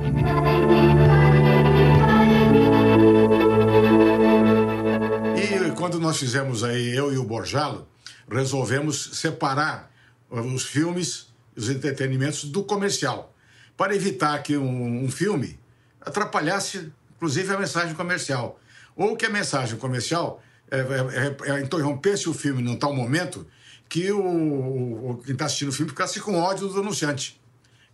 Nós 6.08 6.16
fizemos 6.16 6.64
aí, 6.64 6.96
eu 6.96 7.12
e 7.12 7.18
o 7.18 7.24
Borjalo, 7.24 7.86
resolvemos 8.30 9.10
separar 9.18 9.90
os 10.30 10.64
filmes, 10.64 11.28
os 11.54 11.68
entretenimentos 11.68 12.44
do 12.44 12.64
comercial, 12.64 13.34
para 13.76 13.94
evitar 13.94 14.42
que 14.42 14.56
um, 14.56 15.04
um 15.04 15.10
filme 15.10 15.60
atrapalhasse, 16.00 16.90
inclusive, 17.14 17.52
a 17.52 17.58
mensagem 17.58 17.94
comercial. 17.94 18.58
Ou 18.96 19.16
que 19.18 19.26
a 19.26 19.28
mensagem 19.28 19.76
comercial 19.76 20.42
é, 20.70 20.78
é, 20.78 21.52
é, 21.52 21.60
interrompesse 21.60 22.26
o 22.26 22.32
filme 22.32 22.62
num 22.62 22.76
tal 22.76 22.94
momento 22.94 23.46
que 23.86 24.10
o, 24.10 25.10
o 25.10 25.22
quem 25.22 25.34
está 25.34 25.44
assistindo 25.44 25.68
o 25.68 25.72
filme 25.72 25.90
ficasse 25.90 26.20
com 26.20 26.38
ódio 26.38 26.68
do 26.68 26.80
anunciante. 26.80 27.38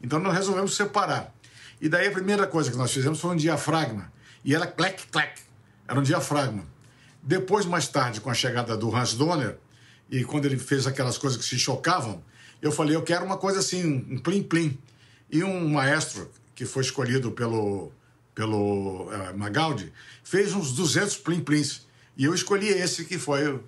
Então 0.00 0.20
nós 0.20 0.34
resolvemos 0.34 0.76
separar. 0.76 1.34
E 1.80 1.88
daí 1.88 2.06
a 2.06 2.12
primeira 2.12 2.46
coisa 2.46 2.70
que 2.70 2.76
nós 2.76 2.92
fizemos 2.92 3.20
foi 3.20 3.32
um 3.32 3.36
diafragma. 3.36 4.12
E 4.44 4.54
era 4.54 4.68
clac, 4.68 5.04
clac. 5.08 5.40
Era 5.88 5.98
um 5.98 6.02
diafragma. 6.02 6.73
Depois, 7.24 7.64
mais 7.64 7.88
tarde, 7.88 8.20
com 8.20 8.30
a 8.30 8.34
chegada 8.34 8.76
do 8.76 8.94
Hans 8.94 9.14
Donner, 9.14 9.56
e 10.10 10.22
quando 10.24 10.44
ele 10.44 10.58
fez 10.58 10.86
aquelas 10.86 11.16
coisas 11.16 11.38
que 11.38 11.44
se 11.44 11.58
chocavam, 11.58 12.22
eu 12.60 12.70
falei, 12.70 12.94
eu 12.94 13.02
quero 13.02 13.24
uma 13.24 13.38
coisa 13.38 13.60
assim, 13.60 14.06
um 14.10 14.18
plim-plim. 14.18 14.78
E 15.30 15.42
um 15.42 15.68
maestro 15.68 16.30
que 16.54 16.66
foi 16.66 16.82
escolhido 16.82 17.32
pelo, 17.32 17.90
pelo 18.34 19.08
uh, 19.08 19.36
Magaldi 19.36 19.92
fez 20.22 20.52
uns 20.52 20.72
200 20.72 21.16
plim-plims. 21.16 21.86
E 22.16 22.24
eu 22.24 22.34
escolhi 22.34 22.68
esse 22.68 23.04
que 23.06 23.18
foi 23.18 23.58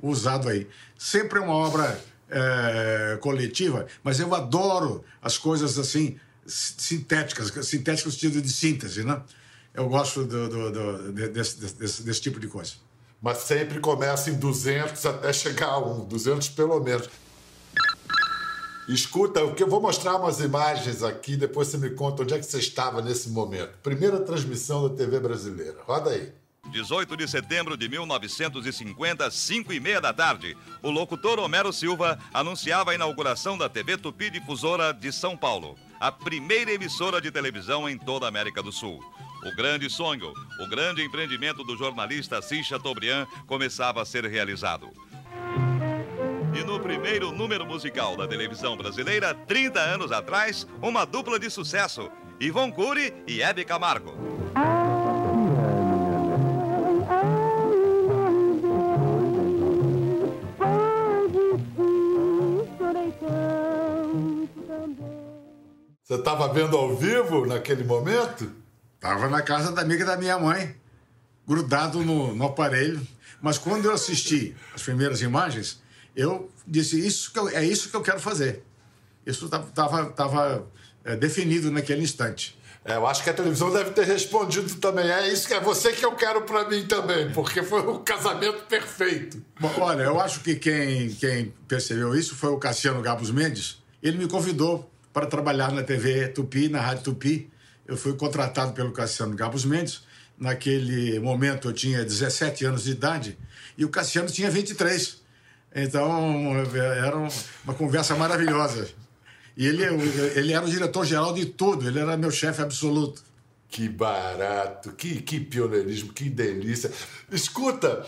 usado 0.00 0.48
aí. 0.48 0.68
Sempre 0.96 1.38
é 1.38 1.42
uma 1.42 1.54
obra 1.54 2.00
é, 2.28 3.18
coletiva, 3.20 3.86
mas 4.02 4.20
eu 4.20 4.34
adoro 4.34 5.04
as 5.22 5.38
coisas 5.38 5.78
assim 5.78 6.18
sintéticas, 6.46 7.48
sintéticas 7.66 8.04
no 8.04 8.12
sentido 8.12 8.42
de 8.42 8.50
síntese, 8.50 9.04
né? 9.04 9.20
Eu 9.74 9.88
gosto 9.88 10.24
do, 10.24 10.48
do, 10.48 10.72
do, 10.72 11.12
desse, 11.12 11.60
desse, 11.60 12.02
desse, 12.02 12.20
tipo 12.20 12.40
de 12.40 12.48
coisa. 12.48 12.74
Mas 13.26 13.38
sempre 13.38 13.80
começa 13.80 14.30
em 14.30 14.34
200 14.34 15.04
até 15.04 15.32
chegar 15.32 15.70
a 15.70 15.78
1, 15.80 16.04
200 16.04 16.48
pelo 16.50 16.78
menos. 16.78 17.10
Escuta, 18.88 19.42
o 19.42 19.52
que 19.52 19.64
eu 19.64 19.68
vou 19.68 19.80
mostrar 19.80 20.14
umas 20.14 20.38
imagens 20.38 21.02
aqui, 21.02 21.36
depois 21.36 21.66
você 21.66 21.76
me 21.76 21.90
conta 21.90 22.22
onde 22.22 22.34
é 22.34 22.38
que 22.38 22.46
você 22.46 22.60
estava 22.60 23.02
nesse 23.02 23.30
momento. 23.30 23.76
Primeira 23.82 24.20
transmissão 24.20 24.88
da 24.88 24.94
TV 24.94 25.18
brasileira. 25.18 25.74
Roda 25.84 26.10
aí. 26.10 26.32
18 26.70 27.16
de 27.16 27.26
setembro 27.26 27.76
de 27.76 27.88
1950, 27.88 29.28
5 29.28 29.72
e 29.72 29.80
meia 29.80 30.00
da 30.00 30.12
tarde, 30.12 30.56
o 30.80 30.88
locutor 30.88 31.40
Homero 31.40 31.72
Silva 31.72 32.20
anunciava 32.32 32.92
a 32.92 32.94
inauguração 32.94 33.58
da 33.58 33.68
TV 33.68 33.96
Tupi 33.96 34.30
Difusora 34.30 34.94
de 34.94 35.10
São 35.10 35.36
Paulo, 35.36 35.76
a 35.98 36.12
primeira 36.12 36.70
emissora 36.70 37.20
de 37.20 37.32
televisão 37.32 37.88
em 37.88 37.98
toda 37.98 38.26
a 38.26 38.28
América 38.28 38.62
do 38.62 38.70
Sul. 38.70 39.02
O 39.46 39.54
grande 39.54 39.88
sonho, 39.88 40.32
o 40.58 40.66
grande 40.66 41.04
empreendimento 41.04 41.62
do 41.62 41.76
jornalista 41.76 42.38
Assis 42.38 42.66
Chateaubriand 42.66 43.28
começava 43.46 44.02
a 44.02 44.04
ser 44.04 44.24
realizado. 44.24 44.90
E 46.52 46.64
no 46.64 46.80
primeiro 46.80 47.30
número 47.30 47.64
musical 47.64 48.16
da 48.16 48.26
televisão 48.26 48.76
brasileira, 48.76 49.32
30 49.34 49.78
anos 49.78 50.10
atrás, 50.10 50.66
uma 50.82 51.04
dupla 51.04 51.38
de 51.38 51.48
sucesso, 51.48 52.10
Ivon 52.40 52.72
Cury 52.72 53.14
e 53.24 53.40
Hebe 53.40 53.64
Camargo. 53.64 54.12
Você 66.02 66.14
estava 66.14 66.52
vendo 66.52 66.76
ao 66.76 66.96
vivo 66.96 67.46
naquele 67.46 67.84
momento? 67.84 68.65
Estava 69.06 69.28
na 69.28 69.40
casa 69.40 69.70
da 69.70 69.82
amiga 69.82 70.04
da 70.04 70.16
minha 70.16 70.36
mãe, 70.36 70.74
grudado 71.46 72.02
no, 72.02 72.34
no 72.34 72.46
aparelho. 72.46 73.00
Mas 73.40 73.56
quando 73.56 73.84
eu 73.84 73.92
assisti 73.92 74.56
as 74.74 74.82
primeiras 74.82 75.22
imagens, 75.22 75.80
eu 76.16 76.50
disse: 76.66 77.06
isso 77.06 77.30
eu, 77.36 77.48
é 77.50 77.64
isso 77.64 77.88
que 77.88 77.94
eu 77.94 78.02
quero 78.02 78.18
fazer. 78.18 78.64
Isso 79.24 79.46
estava 79.46 80.66
é, 81.04 81.14
definido 81.14 81.70
naquele 81.70 82.02
instante. 82.02 82.58
É, 82.84 82.96
eu 82.96 83.06
acho 83.06 83.22
que 83.22 83.30
a 83.30 83.32
televisão 83.32 83.72
deve 83.72 83.90
ter 83.90 84.04
respondido 84.04 84.74
também. 84.76 85.08
É 85.08 85.28
isso 85.32 85.46
que 85.46 85.54
é 85.54 85.60
você 85.60 85.92
que 85.92 86.04
eu 86.04 86.16
quero 86.16 86.42
para 86.42 86.68
mim 86.68 86.84
também, 86.86 87.30
porque 87.30 87.62
foi 87.62 87.82
o 87.82 88.00
casamento 88.00 88.64
perfeito. 88.64 89.40
Bom, 89.60 89.72
olha, 89.78 90.02
eu 90.02 90.20
acho 90.20 90.40
que 90.40 90.56
quem, 90.56 91.10
quem 91.10 91.54
percebeu 91.68 92.12
isso 92.16 92.34
foi 92.34 92.50
o 92.50 92.58
Cassiano 92.58 93.00
Gabos 93.00 93.30
Mendes. 93.30 93.80
Ele 94.02 94.18
me 94.18 94.26
convidou 94.26 94.90
para 95.12 95.26
trabalhar 95.26 95.70
na 95.70 95.84
TV 95.84 96.26
Tupi, 96.28 96.68
na 96.68 96.80
Rádio 96.80 97.04
Tupi. 97.04 97.50
Eu 97.86 97.96
fui 97.96 98.14
contratado 98.14 98.72
pelo 98.72 98.92
Cassiano 98.92 99.36
Gabos 99.36 99.64
Mendes. 99.64 100.02
Naquele 100.38 101.18
momento 101.18 101.68
eu 101.68 101.72
tinha 101.72 102.04
17 102.04 102.66
anos 102.66 102.84
de 102.84 102.90
idade 102.90 103.38
e 103.78 103.84
o 103.84 103.88
Cassiano 103.88 104.28
tinha 104.28 104.50
23. 104.50 105.22
Então 105.74 106.52
era 106.96 107.16
uma 107.64 107.74
conversa 107.74 108.14
maravilhosa. 108.14 108.88
E 109.56 109.66
ele, 109.66 109.82
ele 110.34 110.52
era 110.52 110.64
o 110.64 110.68
diretor-geral 110.68 111.32
de 111.32 111.46
tudo, 111.46 111.88
ele 111.88 111.98
era 111.98 112.16
meu 112.16 112.30
chefe 112.30 112.60
absoluto. 112.60 113.24
Que 113.68 113.88
barato, 113.88 114.92
que, 114.92 115.20
que 115.22 115.40
pioneirismo, 115.40 116.12
que 116.12 116.28
delícia. 116.28 116.92
Escuta, 117.32 118.06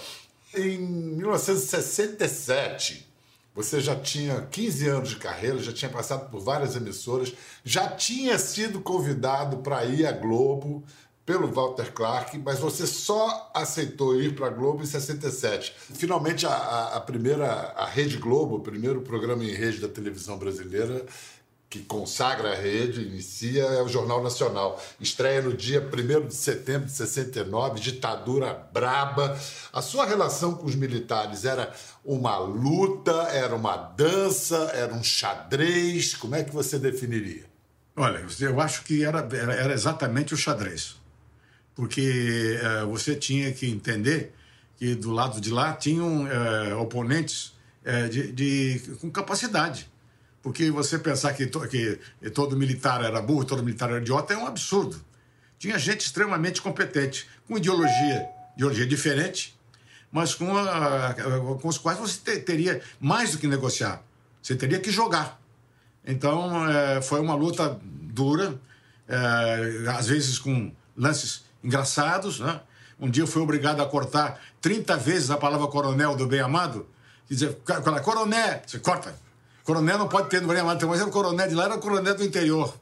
em 0.54 0.78
1967, 0.78 3.07
você 3.58 3.80
já 3.80 3.96
tinha 3.96 4.42
15 4.42 4.88
anos 4.88 5.08
de 5.08 5.16
carreira, 5.16 5.58
já 5.58 5.72
tinha 5.72 5.90
passado 5.90 6.30
por 6.30 6.40
várias 6.40 6.76
emissoras, 6.76 7.34
já 7.64 7.88
tinha 7.88 8.38
sido 8.38 8.80
convidado 8.80 9.56
para 9.58 9.84
ir 9.84 10.06
à 10.06 10.12
Globo 10.12 10.84
pelo 11.26 11.52
Walter 11.52 11.92
Clark, 11.92 12.38
mas 12.38 12.60
você 12.60 12.86
só 12.86 13.50
aceitou 13.52 14.14
ir 14.20 14.36
para 14.36 14.46
a 14.46 14.50
Globo 14.50 14.84
em 14.84 14.86
67. 14.86 15.74
Finalmente, 15.92 16.46
a, 16.46 16.92
a, 16.94 17.00
primeira, 17.00 17.48
a 17.76 17.84
Rede 17.84 18.16
Globo, 18.18 18.54
o 18.54 18.60
primeiro 18.60 19.00
programa 19.00 19.42
em 19.42 19.50
rede 19.50 19.80
da 19.80 19.88
televisão 19.88 20.38
brasileira, 20.38 21.04
que 21.70 21.80
consagra 21.80 22.52
a 22.52 22.54
rede, 22.54 23.02
inicia, 23.02 23.64
é 23.64 23.82
o 23.82 23.88
Jornal 23.88 24.22
Nacional. 24.22 24.80
Estreia 24.98 25.42
no 25.42 25.52
dia 25.52 25.82
1 25.82 26.28
de 26.28 26.34
setembro 26.34 26.86
de 26.86 26.92
69, 26.92 27.78
ditadura 27.78 28.54
braba. 28.72 29.38
A 29.70 29.82
sua 29.82 30.06
relação 30.06 30.54
com 30.54 30.64
os 30.64 30.74
militares 30.74 31.44
era 31.44 31.70
uma 32.08 32.38
luta, 32.38 33.12
era 33.30 33.54
uma 33.54 33.76
dança, 33.76 34.56
era 34.74 34.94
um 34.94 35.04
xadrez? 35.04 36.14
Como 36.14 36.34
é 36.34 36.42
que 36.42 36.52
você 36.52 36.78
definiria? 36.78 37.44
Olha, 37.94 38.24
eu 38.40 38.60
acho 38.60 38.82
que 38.84 39.04
era, 39.04 39.28
era, 39.36 39.74
exatamente 39.74 40.32
o 40.32 40.36
xadrez. 40.36 40.96
Porque 41.74 42.58
é, 42.62 42.84
você 42.84 43.14
tinha 43.14 43.52
que 43.52 43.68
entender 43.68 44.34
que 44.78 44.94
do 44.94 45.10
lado 45.10 45.38
de 45.40 45.50
lá 45.50 45.74
tinham 45.74 46.26
é, 46.26 46.74
oponentes 46.74 47.52
é, 47.84 48.08
de, 48.08 48.32
de, 48.32 48.96
com 49.00 49.10
capacidade 49.10 49.88
porque 50.42 50.70
você 50.70 50.98
pensar 50.98 51.34
que, 51.34 51.46
to, 51.46 51.60
que 51.68 51.98
todo 52.32 52.56
militar 52.56 53.04
era 53.04 53.20
burro, 53.20 53.44
todo 53.44 53.62
militar 53.62 53.90
era 53.90 54.00
idiota, 54.00 54.32
é 54.32 54.36
um 54.38 54.46
absurdo. 54.46 54.98
Tinha 55.58 55.78
gente 55.78 56.00
extremamente 56.00 56.62
competente, 56.62 57.28
com 57.46 57.58
ideologia, 57.58 58.26
ideologia 58.56 58.86
diferente, 58.86 59.57
mas 60.10 60.34
com, 60.34 60.56
a, 60.56 61.14
com 61.60 61.68
os 61.68 61.78
quais 61.78 61.98
você 61.98 62.18
te, 62.18 62.40
teria 62.40 62.80
mais 63.00 63.32
do 63.32 63.38
que 63.38 63.46
negociar. 63.46 64.02
Você 64.42 64.54
teria 64.54 64.80
que 64.80 64.90
jogar. 64.90 65.40
Então, 66.06 66.68
é, 66.68 67.02
foi 67.02 67.20
uma 67.20 67.34
luta 67.34 67.78
dura, 67.82 68.58
é, 69.06 69.84
às 69.96 70.06
vezes 70.06 70.38
com 70.38 70.72
lances 70.96 71.44
engraçados. 71.62 72.40
Né? 72.40 72.60
Um 72.98 73.10
dia 73.10 73.22
eu 73.22 73.26
fui 73.26 73.42
obrigado 73.42 73.80
a 73.82 73.86
cortar 73.86 74.40
30 74.60 74.96
vezes 74.96 75.30
a 75.30 75.36
palavra 75.36 75.66
coronel 75.66 76.16
do 76.16 76.26
bem-amado. 76.26 76.86
Dizer, 77.28 77.58
coronel, 78.02 78.62
você 78.66 78.78
corta 78.78 79.14
Coronel 79.68 79.98
não 79.98 80.08
pode 80.08 80.30
ter 80.30 80.40
no 80.40 80.48
Gramado, 80.48 80.88
mas 80.88 80.98
era 80.98 81.10
o 81.10 81.12
coronel 81.12 81.46
de 81.46 81.54
lá, 81.54 81.64
era 81.64 81.74
o 81.74 81.78
coronel 81.78 82.14
do 82.14 82.24
interior. 82.24 82.74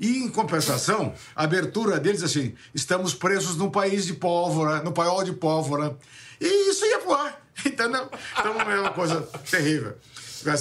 E, 0.00 0.22
em 0.22 0.28
compensação, 0.30 1.12
a 1.36 1.44
abertura 1.44 2.00
deles 2.00 2.22
assim: 2.22 2.54
estamos 2.74 3.12
presos 3.12 3.56
num 3.56 3.68
país 3.70 4.06
de 4.06 4.14
pólvora, 4.14 4.82
no 4.82 4.90
paiol 4.90 5.22
de 5.22 5.34
pólvora. 5.34 5.94
E 6.40 6.70
isso 6.70 6.84
ia 6.84 6.98
pro 6.98 7.14
ar, 7.14 7.40
entendeu? 7.64 8.08
Então 8.38 8.60
é 8.60 8.80
uma 8.80 8.92
coisa 8.92 9.20
terrível. 9.50 9.96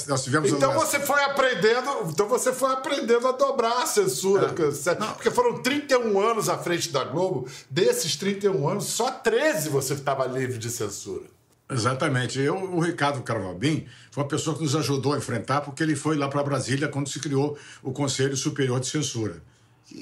Nós 0.08 0.24
tivemos 0.24 0.50
então 0.50 0.74
você 0.74 0.98
foi 0.98 1.22
aprendendo, 1.24 2.08
então 2.10 2.26
você 2.30 2.54
foi 2.54 2.72
aprendendo 2.72 3.28
a 3.28 3.34
dobrar 3.34 3.84
a 3.84 3.86
censura, 3.86 4.48
é. 4.48 4.96
porque 5.14 5.30
foram 5.30 5.62
31 5.62 6.22
anos 6.22 6.48
à 6.48 6.58
frente 6.58 6.90
da 6.90 7.04
Globo. 7.04 7.50
Desses 7.70 8.16
31 8.16 8.66
anos, 8.70 8.86
só 8.86 9.12
13 9.12 9.68
você 9.68 9.94
estava 9.94 10.26
livre 10.26 10.58
de 10.58 10.70
censura. 10.70 11.26
Exatamente. 11.70 12.40
Eu, 12.40 12.56
o 12.56 12.80
Ricardo 12.80 13.22
Carvalbim 13.22 13.86
foi 14.12 14.24
uma 14.24 14.30
pessoa 14.30 14.56
que 14.56 14.64
nos 14.64 14.76
ajudou 14.76 15.14
a 15.14 15.18
enfrentar, 15.18 15.62
porque 15.62 15.82
ele 15.82 15.96
foi 15.96 16.16
lá 16.16 16.28
para 16.28 16.44
Brasília 16.44 16.88
quando 16.88 17.10
se 17.10 17.20
criou 17.20 17.58
o 17.82 17.92
Conselho 17.92 18.38
Superior 18.38 18.80
de 18.80 18.88
Censura, 18.88 19.42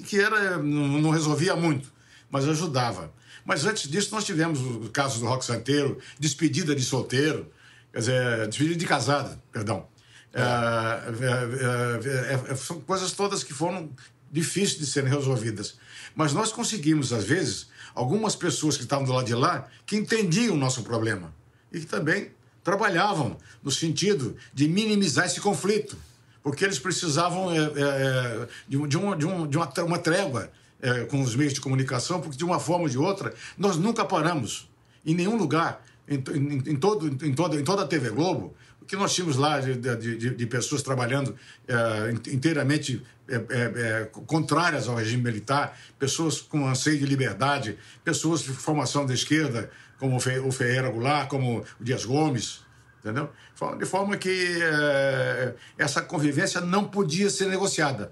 que, 0.06 0.20
era 0.20 0.58
não, 0.58 1.10
resolvia 1.10 1.56
muito, 1.56 1.92
mas 2.30 2.48
ajudava. 2.48 3.12
Mas 3.46 3.66
antes 3.66 3.90
disso, 3.90 4.14
nós 4.14 4.24
tivemos 4.24 4.60
o 4.60 4.90
caso 4.90 5.20
do 5.20 5.26
Rock 5.26 5.44
Santeiro, 5.44 5.98
despedida 6.20 6.76
de 6.76 6.84
solteiro, 6.84 7.52
quer 7.92 8.00
dizer, 8.00 8.48
despedida 8.48 8.78
de 8.78 8.86
casada, 8.86 9.42
perdão. 9.52 9.88
É. 10.34 10.42
É, 10.42 12.50
é, 12.50 12.52
é, 12.52 12.56
são 12.56 12.80
coisas 12.82 13.12
todas 13.12 13.44
que 13.44 13.54
foram 13.54 13.90
difíceis 14.32 14.80
de 14.80 14.86
serem 14.86 15.10
resolvidas. 15.10 15.76
Mas 16.16 16.34
nós 16.34 16.52
conseguimos, 16.52 17.12
às 17.12 17.26
vezes, 17.26 17.68
algumas 17.94 18.36
pessoas 18.36 18.78
que 18.78 18.84
estavam 18.84 19.06
do 19.06 19.12
lado 19.12 19.26
de 19.26 19.36
lá 19.36 19.68
que 19.86 19.98
entendiam 19.98 20.56
o 20.56 20.58
nosso 20.58 20.84
problema 20.84 21.34
e 21.72 21.80
que 21.80 21.86
também 21.86 22.32
trabalhavam 22.64 23.38
no 23.62 23.72
sentido 23.72 24.36
de 24.54 24.68
minimizar 24.68 25.26
esse 25.26 25.42
conflito, 25.42 25.98
porque 26.44 26.64
eles 26.64 26.80
precisavam 26.80 27.52
é, 27.52 27.58
é, 27.58 28.48
de, 28.68 28.78
uma, 28.78 29.16
de, 29.16 29.26
um, 29.26 29.48
de 29.48 29.58
uma 29.58 29.98
trégua 29.98 30.52
é, 30.82 31.06
com 31.06 31.22
os 31.22 31.36
meios 31.36 31.54
de 31.54 31.62
comunicação, 31.62 32.20
porque 32.22 32.38
de 32.38 32.44
uma 32.44 32.60
forma 32.60 32.84
ou 32.84 32.90
de 32.90 32.98
outra 32.98 33.34
nós 33.58 33.78
nunca 33.78 34.04
paramos 34.04 34.70
em 35.06 35.16
nenhum 35.16 35.36
lugar, 35.36 35.84
em, 36.08 36.16
em, 36.16 36.72
em 36.72 36.76
todo, 36.76 37.08
em, 37.08 37.34
toda, 37.34 37.60
em 37.60 37.64
toda 37.64 37.84
a 37.84 37.88
TV 37.88 38.10
Globo, 38.10 38.56
o 38.82 38.86
que 38.86 38.96
nós 38.96 39.14
tínhamos 39.14 39.38
lá 39.38 39.60
de, 39.60 39.76
de, 39.76 40.36
de 40.36 40.46
pessoas 40.48 40.82
trabalhando 40.82 41.36
é, 41.68 42.32
inteiramente 42.32 43.02
é, 43.28 43.36
é, 43.36 43.40
é, 43.50 44.06
contrárias 44.26 44.88
ao 44.88 44.96
regime 44.96 45.24
militar, 45.24 45.78
pessoas 45.98 46.42
com 46.42 46.68
anseio 46.68 47.00
de 47.00 47.06
liberdade, 47.06 47.78
pessoas 48.04 48.42
de 48.42 48.50
formação 48.50 49.06
da 49.06 49.14
esquerda, 49.14 49.70
como 49.98 50.18
o 50.18 50.52
Ferreira 50.52 50.90
Goulart, 50.90 51.30
como 51.30 51.60
o 51.60 51.84
Dias 51.84 52.04
Gomes, 52.04 52.62
entendeu? 53.00 53.30
De 53.78 53.86
forma 53.86 54.18
que 54.18 54.60
é, 54.62 55.54
essa 55.78 56.02
convivência 56.02 56.60
não 56.60 56.86
podia 56.86 57.30
ser 57.30 57.46
negociada. 57.46 58.12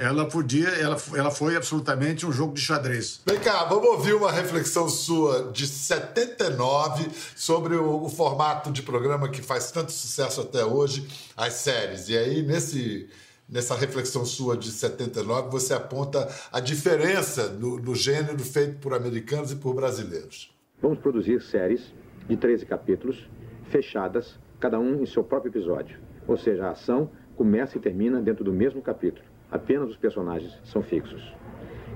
Ela 0.00 0.26
podia, 0.26 0.66
ela, 0.66 0.96
ela 1.14 1.30
foi 1.30 1.54
absolutamente 1.54 2.24
um 2.24 2.32
jogo 2.32 2.54
de 2.54 2.60
xadrez. 2.62 3.20
Vem 3.26 3.38
cá, 3.38 3.64
vamos 3.64 3.86
ouvir 3.86 4.14
uma 4.14 4.32
reflexão 4.32 4.88
sua 4.88 5.50
de 5.52 5.66
79 5.66 7.10
sobre 7.36 7.74
o, 7.74 8.04
o 8.04 8.08
formato 8.08 8.72
de 8.72 8.80
programa 8.80 9.28
que 9.28 9.42
faz 9.42 9.70
tanto 9.70 9.92
sucesso 9.92 10.40
até 10.40 10.64
hoje, 10.64 11.06
as 11.36 11.52
séries. 11.52 12.08
E 12.08 12.16
aí, 12.16 12.42
nesse 12.42 13.10
nessa 13.46 13.74
reflexão 13.74 14.24
sua 14.24 14.56
de 14.56 14.70
79, 14.70 15.50
você 15.50 15.74
aponta 15.74 16.26
a 16.50 16.60
diferença 16.60 17.50
no, 17.50 17.78
no, 17.78 17.94
gênero 17.94 18.38
feito 18.38 18.78
por 18.78 18.94
americanos 18.94 19.52
e 19.52 19.56
por 19.56 19.74
brasileiros. 19.74 20.50
Vamos 20.80 20.98
produzir 21.00 21.42
séries 21.42 21.92
de 22.26 22.38
13 22.38 22.64
capítulos, 22.64 23.28
fechadas, 23.68 24.38
cada 24.58 24.78
um 24.80 25.02
em 25.02 25.06
seu 25.06 25.22
próprio 25.22 25.50
episódio. 25.50 25.98
Ou 26.26 26.38
seja, 26.38 26.68
a 26.68 26.70
ação 26.70 27.10
começa 27.36 27.76
e 27.76 27.80
termina 27.80 28.22
dentro 28.22 28.42
do 28.42 28.52
mesmo 28.52 28.80
capítulo. 28.80 29.29
Apenas 29.50 29.90
os 29.90 29.96
personagens 29.96 30.58
são 30.64 30.82
fixos. 30.82 31.34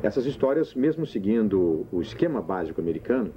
Essas 0.03 0.27
histórias, 0.27 0.75
mesmo 0.75 1.07
seguindo 1.07 1.87
o 1.91 2.03
esquema 2.03 2.43
básico 2.43 2.81
americano, 2.81 3.33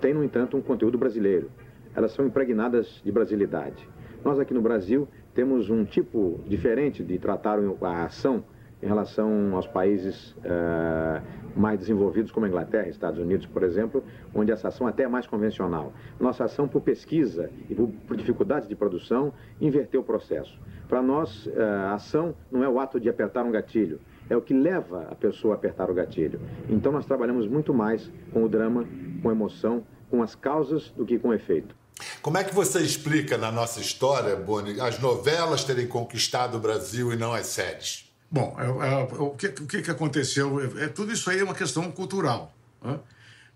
têm, 0.00 0.14
no 0.14 0.22
entanto, 0.22 0.56
um 0.56 0.62
conteúdo 0.62 0.98
brasileiro. 0.98 1.50
Elas 1.94 2.12
são 2.12 2.26
impregnadas 2.26 3.00
de 3.04 3.10
brasilidade. 3.10 3.88
Nós 4.24 4.38
aqui 4.38 4.54
no 4.54 4.60
Brasil 4.60 5.08
temos 5.34 5.70
um 5.70 5.84
tipo 5.84 6.40
diferente 6.46 7.02
de 7.02 7.18
tratar 7.18 7.58
a 7.58 8.04
ação 8.04 8.44
em 8.84 8.86
relação 8.86 9.56
aos 9.56 9.66
países 9.66 10.32
uh, 10.32 11.22
mais 11.56 11.78
desenvolvidos, 11.78 12.30
como 12.30 12.44
a 12.44 12.48
Inglaterra, 12.48 12.86
Estados 12.86 13.18
Unidos, 13.18 13.46
por 13.46 13.62
exemplo, 13.62 14.04
onde 14.34 14.52
essa 14.52 14.68
ação 14.68 14.86
até 14.86 15.04
é 15.04 15.08
mais 15.08 15.26
convencional. 15.26 15.92
Nossa 16.20 16.44
ação, 16.44 16.68
por 16.68 16.82
pesquisa 16.82 17.50
e 17.70 17.74
por, 17.74 17.88
por 18.06 18.14
dificuldade 18.14 18.68
de 18.68 18.76
produção, 18.76 19.32
inverteu 19.58 20.02
o 20.02 20.04
processo. 20.04 20.60
Para 20.86 21.00
nós, 21.00 21.46
uh, 21.46 21.52
a 21.88 21.94
ação 21.94 22.34
não 22.52 22.62
é 22.62 22.68
o 22.68 22.78
ato 22.78 23.00
de 23.00 23.08
apertar 23.08 23.42
um 23.44 23.50
gatilho, 23.50 24.00
é 24.28 24.36
o 24.36 24.42
que 24.42 24.52
leva 24.52 25.08
a 25.10 25.14
pessoa 25.14 25.54
a 25.54 25.56
apertar 25.56 25.90
o 25.90 25.94
gatilho. 25.94 26.38
Então, 26.68 26.92
nós 26.92 27.06
trabalhamos 27.06 27.48
muito 27.48 27.72
mais 27.72 28.12
com 28.34 28.44
o 28.44 28.48
drama, 28.50 28.86
com 29.22 29.30
a 29.30 29.32
emoção, 29.32 29.82
com 30.10 30.22
as 30.22 30.34
causas 30.34 30.90
do 30.90 31.06
que 31.06 31.18
com 31.18 31.28
o 31.28 31.34
efeito. 31.34 31.74
Como 32.20 32.36
é 32.36 32.44
que 32.44 32.54
você 32.54 32.80
explica 32.80 33.38
na 33.38 33.50
nossa 33.50 33.80
história, 33.80 34.36
Boni, 34.36 34.78
as 34.78 34.98
novelas 34.98 35.64
terem 35.64 35.86
conquistado 35.86 36.58
o 36.58 36.60
Brasil 36.60 37.12
e 37.12 37.16
não 37.16 37.32
as 37.32 37.46
séries? 37.46 38.13
Bom, 38.34 38.56
é, 38.58 38.64
é, 38.64 38.96
o, 39.20 39.30
que, 39.30 39.46
o 39.46 39.66
que 39.66 39.88
aconteceu? 39.88 40.60
É, 40.60 40.86
é, 40.86 40.88
tudo 40.88 41.12
isso 41.12 41.30
aí 41.30 41.38
é 41.38 41.44
uma 41.44 41.54
questão 41.54 41.88
cultural. 41.92 42.52
Né? 42.82 42.98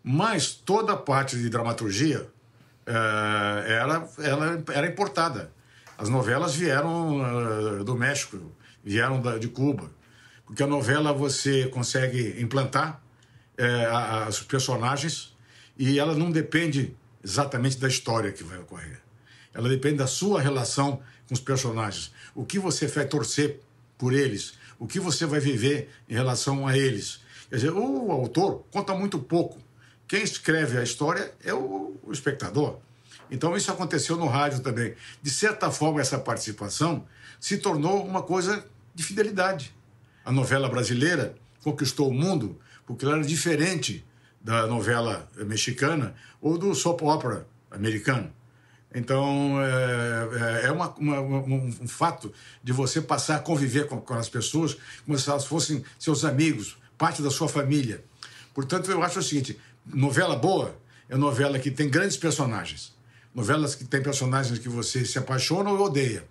Mas 0.05 0.53
toda 0.53 0.93
a 0.93 0.97
parte 0.97 1.37
de 1.37 1.51
dramaturgia 1.51 2.31
é, 2.87 3.73
era, 3.73 4.09
ela 4.21 4.65
era 4.73 4.87
importada. 4.87 5.51
As 5.99 6.09
novelas 6.09 6.55
vieram 6.55 7.19
uh, 7.81 7.83
do 7.83 7.97
México, 7.97 8.39
vieram 8.85 9.21
da, 9.21 9.37
de 9.37 9.49
Cuba. 9.49 9.91
Porque 10.47 10.63
a 10.63 10.67
novela 10.69 11.13
você 11.13 11.67
consegue 11.67 12.41
implantar 12.41 13.03
os 14.29 14.41
personagens 14.45 15.37
e 15.77 15.99
ela 15.99 16.15
não 16.15 16.31
depende 16.31 16.97
exatamente 17.23 17.77
da 17.79 17.89
história 17.89 18.31
que 18.31 18.45
vai 18.45 18.59
ocorrer. 18.59 19.01
Ela 19.53 19.69
depende 19.69 19.97
da 19.97 20.07
sua 20.07 20.41
relação 20.41 21.03
com 21.27 21.35
os 21.35 21.41
personagens. 21.41 22.13
O 22.37 22.45
que 22.45 22.61
você 22.61 22.87
vai 22.87 23.05
torcer 23.05 23.61
por 23.99 24.15
eles, 24.15 24.55
o 24.79 24.87
que 24.87 25.01
você 25.01 25.27
vai 25.27 25.41
viver 25.41 25.91
em 26.09 26.15
relação 26.15 26.67
a 26.67 26.77
eles. 26.77 27.21
Quer 27.49 27.57
dizer, 27.57 27.73
o 27.73 28.13
autor 28.13 28.65
conta 28.71 28.95
muito 28.95 29.19
pouco. 29.19 29.59
Quem 30.07 30.23
escreve 30.23 30.79
a 30.79 30.83
história 30.83 31.35
é 31.45 31.53
o, 31.53 31.97
espectador. 32.11 32.79
Então 33.31 33.57
isso 33.57 33.71
aconteceu 33.71 34.17
no 34.17 34.27
rádio 34.27 34.61
também. 34.61 34.95
De 35.23 35.31
certa 35.31 35.71
forma, 35.71 36.01
essa 36.01 36.19
participação 36.19 37.07
se 37.39 37.59
tornou 37.59 38.05
uma 38.05 38.23
coisa 38.23 38.65
de 38.95 39.03
fidelidade. 39.03 39.75
A 40.25 40.33
novela 40.33 40.69
brasileira 40.69 41.35
conquistou 41.63 42.09
o 42.09 42.15
mundo 42.15 42.59
porque 42.87 43.05
ela 43.05 43.17
era 43.17 43.25
diferente 43.25 44.05
da 44.41 44.67
novela 44.67 45.29
mexicana 45.37 46.15
ou 46.41 46.57
do 46.57 46.75
soap 46.75 47.03
opera 47.03 47.47
americano. 47.71 48.33
Então, 48.95 49.61
é, 49.61 50.63
é, 50.63 50.67
é 50.67 50.73
uma, 50.73 50.89
uma, 50.95 51.21
um, 51.21 51.87
fato 51.87 52.33
de 52.63 52.73
você 52.73 53.03
passar 53.03 53.37
a 53.37 53.39
conviver 53.39 53.87
com, 53.87 54.01
com, 54.01 54.15
as 54.15 54.29
pessoas 54.29 54.77
como 55.05 55.19
se 55.19 55.29
elas 55.29 55.45
fossem 55.45 55.85
seus 55.99 56.25
amigos, 56.25 56.79
parte 56.97 57.21
da 57.21 57.31
sua 57.31 57.49
família. 57.49 58.03
Portanto, 58.55 58.91
eu 58.91 59.03
acho 59.03 59.19
o 59.19 59.23
seguinte: 59.23 59.59
novela 59.87 60.37
boa 60.37 60.75
é 61.09 61.17
novela 61.17 61.59
que 61.59 61.71
tem 61.71 61.89
grandes 61.89 62.17
personagens. 62.17 62.97
Novelas 63.35 63.75
que 63.75 63.85
tem 63.85 64.03
personagens 64.03 64.59
que 64.59 64.69
você 64.69 65.05
se 65.05 65.19
apaixona 65.19 65.71
ou 65.71 65.79
odeia. 65.81 66.25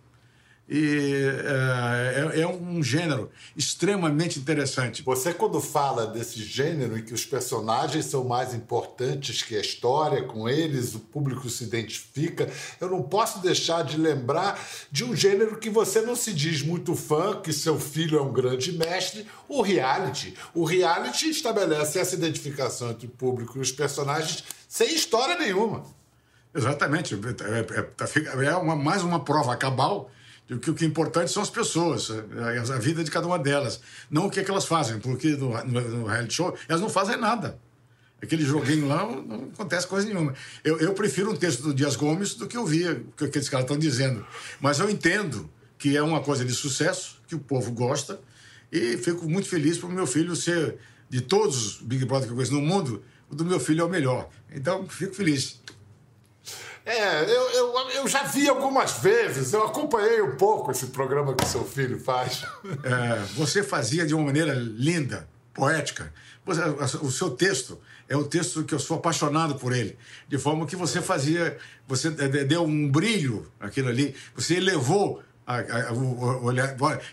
E 0.69 1.32
é, 1.45 2.36
é, 2.36 2.41
é, 2.41 2.47
um 2.47 2.84
gênero 2.84 3.32
extremamente 3.56 4.38
interessante. 4.38 5.01
Você, 5.01 5.34
quando 5.34 5.62
fala 5.62 6.06
desse 6.06 6.43
gênero 6.43 6.97
em 6.97 7.03
que 7.03 7.13
os 7.13 7.25
personagens 7.25 8.06
são 8.06 8.25
mais 8.25 8.53
importantes 8.53 9.41
que 9.41 9.56
a 9.56 9.62
história, 9.62 10.23
com 10.23 10.49
eles 10.49 10.93
o 10.93 10.99
público 10.99 11.49
se 11.49 11.63
identifica, 11.63 12.49
eu 12.82 12.89
não 12.89 13.01
posso 13.01 13.39
deixar 13.39 13.84
de 13.86 13.95
lembrar 13.95 14.60
de 14.91 15.06
um 15.06 15.15
gênero 15.15 15.58
que 15.58 15.69
você 15.69 16.01
não 16.01 16.17
se 16.17 16.34
diz 16.34 16.62
muito 16.62 16.95
fã, 16.95 17.39
que 17.39 17.53
seu 17.53 17.80
filho 17.80 18.19
é 18.19 18.21
um 18.21 18.34
grande 18.34 18.73
mestre, 18.73 19.25
o 19.47 19.62
reality. 19.62 20.34
O 20.53 20.65
reality 20.65 21.30
estabelece 21.30 21.97
essa 21.97 22.15
identificação 22.15 22.91
entre 22.91 23.08
o 23.08 23.12
público 23.12 23.58
e 23.58 23.62
os 23.62 23.71
personagens 23.71 24.43
sem 24.67 24.93
história 24.93 25.38
nenhuma. 25.38 25.86
Exatamente. 26.53 27.15
É, 27.15 28.43
é, 28.43 28.45
é 28.47 28.56
uma, 28.58 28.75
mais 28.75 29.01
uma 29.01 29.23
prova 29.23 29.56
cabal 29.56 30.12
de 30.47 30.57
que 30.57 30.71
o 30.71 30.73
que 30.73 30.86
é 30.86 30.88
importante 30.88 31.31
são 31.31 31.43
as 31.43 31.49
pessoas, 31.49 32.10
a, 32.10 32.77
vida 32.77 33.03
de 33.03 33.12
cada 33.12 33.27
uma 33.27 33.38
delas. 33.38 33.81
Não 34.10 34.27
o 34.27 34.29
que, 34.29 34.39
é 34.39 34.43
que 34.43 34.49
elas 34.49 34.65
fazem, 34.65 34.99
porque 34.99 35.29
no, 35.31 35.49
no, 35.65 35.81
no 35.81 36.05
reality 36.05 36.33
show 36.33 36.57
elas 36.67 36.81
não 36.81 36.89
fazem 36.89 37.17
nada. 37.17 37.60
Aquele 38.21 38.43
joguinho 38.43 38.88
lá 38.88 39.05
não 39.05 39.49
acontece 39.53 39.86
coisa 39.86 40.07
nenhuma. 40.07 40.33
Eu, 40.63 40.79
eu 40.79 40.93
prefiro 40.93 41.31
um 41.31 41.36
texto 41.36 41.62
do 41.62 41.73
Dias 41.73 41.95
Gomes 41.95 42.33
do 42.33 42.47
que 42.47 42.57
ouvir 42.57 42.91
o 42.91 43.12
que 43.15 43.25
aqueles 43.25 43.47
caras 43.47 43.65
estão 43.65 43.77
dizendo. 43.77 44.25
Mas 44.60 44.79
eu 44.79 44.89
entendo 44.89 45.49
que 45.77 45.95
é 45.95 46.01
uma 46.01 46.21
coisa 46.21 46.43
de 46.43 46.53
sucesso, 46.53 47.21
que 47.27 47.36
o 47.36 47.39
povo 47.39 47.71
gosta, 47.71 48.19
e 48.71 48.97
fico 48.97 49.29
muito 49.29 49.47
feliz 49.47 49.77
por 49.77 49.89
meu 49.89 50.07
filho 50.07 50.36
ser, 50.36 50.77
de 51.10 51.21
todos 51.21 51.75
os 51.75 51.81
Big 51.81 52.05
Brother 52.05 52.25
que 52.25 52.31
eu 52.31 52.36
conheço 52.36 52.53
no 52.53 52.62
mundo, 52.62 53.03
o 53.29 53.36
do 53.36 53.45
meu 53.45 53.60
filho 53.60 53.81
é 53.81 53.83
o 53.83 53.89
melhor. 53.89 54.29
Então, 54.51 54.88
fico 54.88 55.13
feliz. 55.13 55.62
É, 56.88 57.23
eu, 57.23 57.50
eu, 57.50 57.89
eu 57.95 58.08
já 58.08 58.23
vi 58.23 58.47
algumas 58.47 58.93
vezes, 59.00 59.52
eu 59.52 59.65
acompanhei 59.65 60.21
um 60.21 60.38
pouco 60.38 60.71
esse 60.71 60.88
programa 60.88 61.36
que 61.36 61.45
seu 61.45 61.65
filho 61.65 62.00
faz. 62.00 62.45
É, 62.82 63.26
você 63.36 63.62
fazia 63.62 64.06
de 64.08 64.15
uma 64.15 64.23
maneira 64.23 64.54
linda, 64.54 65.28
poética. 65.54 66.13
O 67.02 67.12
seu 67.12 67.32
texto 67.32 67.78
é 68.08 68.15
o 68.15 68.23
texto 68.23 68.63
que 68.63 68.73
eu 68.73 68.80
sou 68.80 68.95
apaixonado 68.95 69.56
por 69.56 69.73
ele. 69.73 69.97
De 70.30 70.38
forma 70.38 70.65
que 70.65 70.78
você 70.78 71.02
fazia, 71.02 71.58
você 71.86 72.10
deu 72.10 72.63
um 72.63 72.89
brilho 72.89 73.52
aquilo 73.60 73.89
ali, 73.89 74.15
você 74.34 74.56
elevou 74.56 75.21
a, 75.45 75.58
a, 75.58 75.93
o, 75.93 76.47
o, 76.47 76.52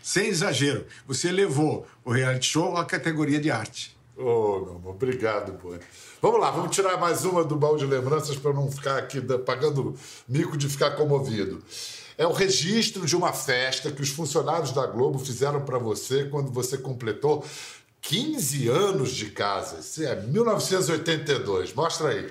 sem 0.01 0.29
exagero, 0.29 0.87
você 1.05 1.31
elevou 1.31 1.85
o 2.05 2.13
reality 2.13 2.47
show 2.47 2.77
à 2.77 2.85
categoria 2.85 3.41
de 3.41 3.51
arte. 3.51 3.97
Oh, 4.17 4.61
meu 4.61 4.77
amor, 4.77 4.95
obrigado, 4.95 5.53
Boni. 5.53 5.81
Vamos 6.23 6.41
lá, 6.41 6.51
vamos 6.51 6.75
tirar 6.75 6.97
mais 6.99 7.25
uma 7.25 7.43
do 7.43 7.57
baú 7.57 7.77
de 7.77 7.85
lembranças 7.85 8.37
para 8.37 8.53
não 8.53 8.71
ficar 8.71 8.97
aqui 8.99 9.21
pagando 9.45 9.95
mico 10.29 10.57
de 10.57 10.69
ficar 10.69 10.93
comovido. 10.93 11.61
É 12.17 12.25
o 12.27 12.33
registro 12.33 13.05
de 13.07 13.17
uma 13.17 13.33
festa 13.33 13.91
que 13.91 14.01
os 14.01 14.11
funcionários 14.11 14.71
da 14.71 14.87
Globo 14.87 15.19
fizeram 15.19 15.63
para 15.63 15.79
você 15.79 16.27
quando 16.27 16.53
você 16.53 16.79
completou 16.79 17.45
15 18.03 18.69
anos 18.69 19.11
de 19.11 19.31
casa. 19.31 19.81
Isso 19.81 20.05
é 20.05 20.15
1982. 20.15 21.75
Mostra 21.75 22.11
aí. 22.11 22.31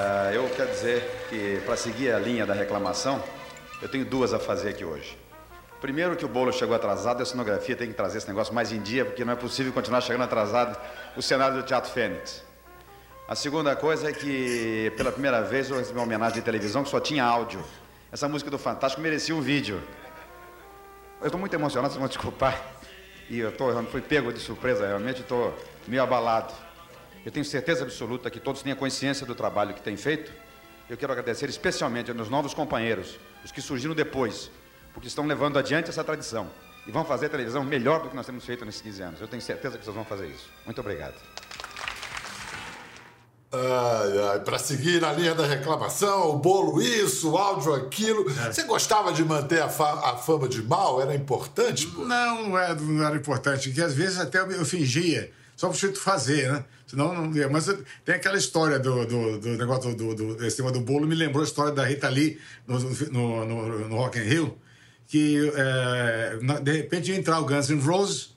Uh, 0.00 0.32
eu 0.32 0.48
quero 0.56 0.70
dizer 0.70 1.26
que, 1.28 1.60
para 1.66 1.76
seguir 1.76 2.10
a 2.10 2.18
linha 2.18 2.46
da 2.46 2.54
reclamação, 2.54 3.22
eu 3.82 3.88
tenho 3.88 4.02
duas 4.02 4.32
a 4.32 4.38
fazer 4.38 4.70
aqui 4.70 4.82
hoje. 4.82 5.18
Primeiro, 5.78 6.16
que 6.16 6.24
o 6.24 6.28
bolo 6.28 6.50
chegou 6.50 6.74
atrasado, 6.74 7.22
a 7.22 7.26
cenografia 7.26 7.76
tem 7.76 7.88
que 7.88 7.92
trazer 7.92 8.16
esse 8.16 8.26
negócio 8.26 8.54
mais 8.54 8.72
em 8.72 8.80
dia, 8.80 9.04
porque 9.04 9.26
não 9.26 9.34
é 9.34 9.36
possível 9.36 9.70
continuar 9.74 10.00
chegando 10.00 10.22
atrasado 10.22 10.78
o 11.18 11.20
cenário 11.20 11.58
do 11.58 11.62
Teatro 11.64 11.90
Fênix. 11.90 12.42
A 13.28 13.34
segunda 13.34 13.76
coisa 13.76 14.08
é 14.08 14.12
que, 14.14 14.90
pela 14.96 15.12
primeira 15.12 15.42
vez, 15.42 15.68
eu 15.68 15.76
recebi 15.76 15.98
uma 15.98 16.04
homenagem 16.04 16.36
de 16.36 16.42
televisão 16.42 16.82
que 16.82 16.88
só 16.88 16.98
tinha 16.98 17.22
áudio. 17.22 17.62
Essa 18.10 18.26
música 18.26 18.50
do 18.50 18.58
Fantástico 18.58 19.02
merecia 19.02 19.34
um 19.34 19.42
vídeo. 19.42 19.82
Eu 21.20 21.26
estou 21.26 21.38
muito 21.38 21.52
emocionado, 21.52 21.92
vocês 21.92 22.00
vão 22.00 22.08
desculpar. 22.08 22.58
E 23.28 23.38
eu 23.38 23.52
tô, 23.52 23.70
fui 23.84 24.00
pego 24.00 24.32
de 24.32 24.40
surpresa, 24.40 24.86
realmente 24.86 25.20
estou 25.20 25.54
meio 25.86 26.02
abalado. 26.02 26.54
Eu 27.24 27.30
tenho 27.30 27.44
certeza 27.44 27.84
absoluta 27.84 28.30
que 28.30 28.40
todos 28.40 28.62
têm 28.62 28.72
a 28.72 28.76
consciência 28.76 29.26
do 29.26 29.34
trabalho 29.34 29.74
que 29.74 29.82
têm 29.82 29.96
feito. 29.96 30.32
Eu 30.88 30.96
quero 30.96 31.12
agradecer 31.12 31.48
especialmente 31.48 32.10
aos 32.10 32.28
novos 32.28 32.54
companheiros, 32.54 33.18
os 33.44 33.52
que 33.52 33.60
surgiram 33.60 33.94
depois, 33.94 34.50
porque 34.94 35.06
estão 35.06 35.26
levando 35.26 35.58
adiante 35.58 35.90
essa 35.90 36.02
tradição 36.02 36.50
e 36.86 36.90
vão 36.90 37.04
fazer 37.04 37.26
a 37.26 37.28
televisão 37.28 37.62
melhor 37.62 38.02
do 38.02 38.08
que 38.08 38.16
nós 38.16 38.26
temos 38.26 38.44
feito 38.44 38.64
nesses 38.64 38.80
15 38.80 39.02
anos. 39.02 39.20
Eu 39.20 39.28
tenho 39.28 39.42
certeza 39.42 39.76
que 39.76 39.84
vocês 39.84 39.94
vão 39.94 40.04
fazer 40.04 40.26
isso. 40.28 40.48
Muito 40.64 40.80
obrigado. 40.80 41.14
Para 44.44 44.58
seguir 44.58 45.00
na 45.00 45.12
linha 45.12 45.34
da 45.34 45.44
reclamação, 45.44 46.30
o 46.30 46.38
bolo 46.38 46.80
isso, 46.80 47.32
o 47.32 47.36
áudio 47.36 47.74
aquilo. 47.74 48.30
É. 48.30 48.52
Você 48.52 48.62
gostava 48.62 49.12
de 49.12 49.24
manter 49.24 49.60
a, 49.60 49.68
fa 49.68 50.10
a, 50.10 50.16
fama 50.16 50.48
de 50.48 50.62
mal? 50.62 51.02
Era 51.02 51.14
importante? 51.14 51.86
Pô? 51.88 52.04
Não, 52.04 52.48
não 52.48 52.58
era, 52.58 52.74
não 52.76 53.04
era 53.04 53.16
importante. 53.16 53.70
Que 53.72 53.82
às 53.82 53.92
vezes 53.92 54.18
até 54.18 54.40
eu 54.40 54.64
fingia, 54.64 55.32
só 55.60 55.68
para 55.68 55.90
o 55.90 55.94
fazer, 55.94 56.50
né? 56.50 56.64
Senão 56.86 57.12
não 57.12 57.36
ia. 57.36 57.46
Mas 57.46 57.66
tem 58.02 58.14
aquela 58.14 58.38
história 58.38 58.78
do, 58.78 59.04
do, 59.04 59.38
do 59.38 59.48
negócio 59.58 59.94
do, 59.94 60.14
do, 60.14 60.34
do, 60.36 60.72
do 60.72 60.80
bolo, 60.80 61.06
me 61.06 61.14
lembrou 61.14 61.42
a 61.42 61.46
história 61.46 61.70
da 61.70 61.84
Rita 61.84 62.08
Lee 62.08 62.40
no, 62.66 62.78
no, 62.78 63.44
no, 63.44 63.88
no 63.90 63.96
Rock 63.96 64.18
in 64.18 64.22
Rio, 64.22 64.58
que 65.06 65.52
é, 65.54 66.38
de 66.62 66.72
repente 66.72 67.10
ia 67.10 67.18
entrar 67.18 67.38
o 67.40 67.44
Guns 67.44 67.68
N' 67.68 67.78
Roses 67.78 68.34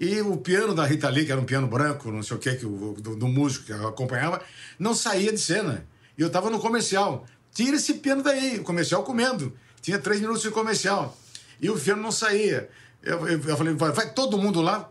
e 0.00 0.20
o 0.20 0.36
piano 0.36 0.74
da 0.74 0.84
Rita 0.84 1.08
Lee, 1.08 1.24
que 1.24 1.30
era 1.30 1.40
um 1.40 1.44
piano 1.44 1.68
branco, 1.68 2.10
não 2.10 2.24
sei 2.24 2.36
o 2.36 2.40
que, 2.40 2.56
que 2.56 2.66
o, 2.66 2.96
do, 2.98 3.14
do 3.14 3.28
músico 3.28 3.66
que 3.66 3.72
acompanhava, 3.72 4.42
não 4.76 4.96
saía 4.96 5.30
de 5.30 5.38
cena. 5.38 5.86
E 6.18 6.22
eu 6.22 6.26
estava 6.26 6.50
no 6.50 6.58
comercial. 6.58 7.24
Tira 7.52 7.76
esse 7.76 7.94
piano 7.94 8.20
daí, 8.20 8.58
o 8.58 8.64
comercial 8.64 9.04
comendo. 9.04 9.52
Tinha 9.80 10.00
três 10.00 10.20
minutos 10.20 10.42
de 10.42 10.50
comercial. 10.50 11.16
E 11.62 11.70
o 11.70 11.78
piano 11.78 12.02
não 12.02 12.10
saía. 12.10 12.68
Eu, 13.00 13.28
eu, 13.28 13.40
eu 13.40 13.56
falei, 13.56 13.74
vai, 13.74 13.92
vai 13.92 14.12
todo 14.12 14.36
mundo 14.36 14.60
lá, 14.60 14.90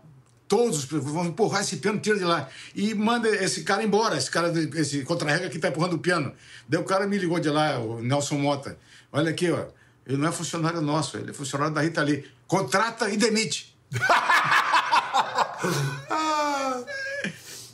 todos 0.54 0.84
vão 0.84 1.24
empurrar 1.24 1.62
esse 1.62 1.78
piano, 1.78 1.98
tira 1.98 2.16
de 2.16 2.22
lá. 2.22 2.48
E 2.76 2.94
manda 2.94 3.28
esse 3.28 3.64
cara 3.64 3.82
embora, 3.82 4.16
esse 4.16 4.30
cara, 4.30 4.52
esse 4.76 5.02
contra-regra 5.02 5.50
que 5.50 5.56
está 5.56 5.66
empurrando 5.66 5.94
o 5.94 5.98
piano. 5.98 6.32
Daí 6.68 6.80
o 6.80 6.84
cara 6.84 7.08
me 7.08 7.18
ligou 7.18 7.40
de 7.40 7.50
lá, 7.50 7.80
o 7.80 8.00
Nelson 8.00 8.36
Mota. 8.36 8.78
Olha 9.10 9.30
aqui, 9.30 9.50
ó. 9.50 9.66
Ele 10.06 10.16
não 10.16 10.28
é 10.28 10.32
funcionário 10.32 10.80
nosso, 10.80 11.16
ele 11.16 11.32
é 11.32 11.34
funcionário 11.34 11.74
da 11.74 11.80
Rita 11.80 12.04
Lee. 12.04 12.24
Contrata 12.46 13.10
e 13.10 13.16
demite. 13.16 13.76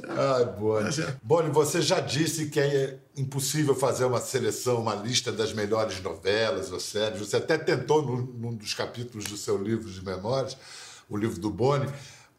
Ai, 0.09 0.45
Boni. 0.59 0.91
Boni, 1.23 1.51
você 1.51 1.83
já 1.83 2.01
disse 2.01 2.47
que 2.47 2.61
é 2.61 2.97
impossível 3.15 3.75
fazer 3.75 4.07
uma 4.07 4.23
seleção, 4.23 4.81
uma 4.81 4.95
lista 4.95 5.31
das 5.31 5.53
melhores 5.53 6.01
novelas 6.01 6.73
ou 6.73 6.81
séries. 6.81 7.19
Você 7.19 7.37
até 7.37 7.59
tentou 7.59 8.01
num, 8.01 8.23
num 8.23 8.55
dos 8.55 8.73
capítulos 8.73 9.27
do 9.27 9.37
seu 9.37 9.63
livro 9.63 9.91
de 9.91 10.03
memórias, 10.03 10.57
o 11.11 11.17
livro 11.19 11.39
do 11.39 11.51
Boni 11.51 11.87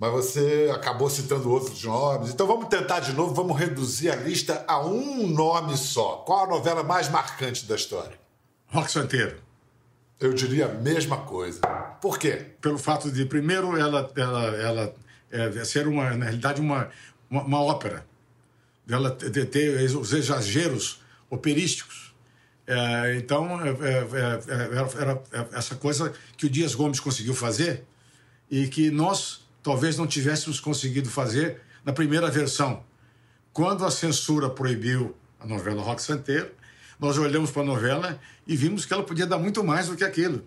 mas 0.02 0.12
você 0.12 0.72
acabou 0.74 1.08
citando 1.12 1.52
outros 1.52 1.84
nomes. 1.84 2.32
Então 2.32 2.48
vamos 2.48 2.68
tentar 2.70 3.02
de 3.02 3.14
novo, 3.14 3.36
vamos 3.36 3.56
reduzir 3.56 4.10
a 4.10 4.16
lista 4.16 4.66
a 4.68 4.84
um 4.84 5.28
nome 5.28 5.78
só. 5.78 6.24
Qual 6.26 6.46
a 6.46 6.48
novela 6.48 6.82
mais 6.82 7.08
marcante 7.08 7.68
da 7.68 7.76
história? 7.76 8.20
Rock 8.66 8.92
Santeiro. 8.92 9.38
Eu 10.20 10.34
diria 10.34 10.66
a 10.66 10.70
mesma 10.70 11.18
coisa. 11.18 11.62
Por 12.02 12.18
quê? 12.18 12.48
Pelo 12.60 12.80
fato 12.80 13.12
de, 13.12 13.26
primeiro, 13.26 13.78
ela, 13.78 14.12
ela, 14.16 14.46
ela 14.56 14.96
é, 15.30 15.64
ser, 15.64 15.88
uma, 15.88 16.10
na 16.18 16.26
realidade, 16.26 16.60
uma, 16.60 16.90
uma, 17.30 17.44
uma 17.44 17.62
ópera. 17.62 18.04
Ela 18.90 19.12
ter, 19.12 19.46
ter 19.46 19.96
os 19.96 20.14
exageros 20.14 21.00
operísticos. 21.30 22.16
É, 22.66 23.18
então, 23.18 23.62
é, 23.62 23.70
é, 23.70 23.74
é 23.74 24.98
era, 24.98 25.22
era 25.32 25.50
essa 25.54 25.76
coisa 25.76 26.12
que 26.36 26.48
o 26.48 26.50
Dias 26.50 26.74
Gomes 26.74 27.00
conseguiu 27.00 27.36
fazer 27.36 27.84
e 28.50 28.68
que 28.68 28.90
nós 28.90 29.42
talvez 29.64 29.98
não 29.98 30.08
tivéssemos 30.08 30.60
conseguido 30.60 31.10
fazer 31.10 31.62
na 31.84 31.94
primeira 31.94 32.30
versão. 32.30 32.84
Quando 33.54 33.86
a 33.86 33.92
censura 33.92 34.50
proibiu 34.50 35.16
a 35.40 35.46
novela 35.46 35.82
Rock 35.82 36.02
Santeiro, 36.02 36.52
nós 37.00 37.18
olhamos 37.18 37.52
para 37.52 37.64
a 37.64 37.66
novela 37.66 38.20
e 38.48 38.56
vimos 38.56 38.86
que 38.86 38.94
ela 38.94 39.04
podia 39.04 39.26
dar 39.26 39.38
muito 39.38 39.64
mais 39.64 39.88
do 39.88 39.96
que 39.96 40.04
aquilo. 40.04 40.46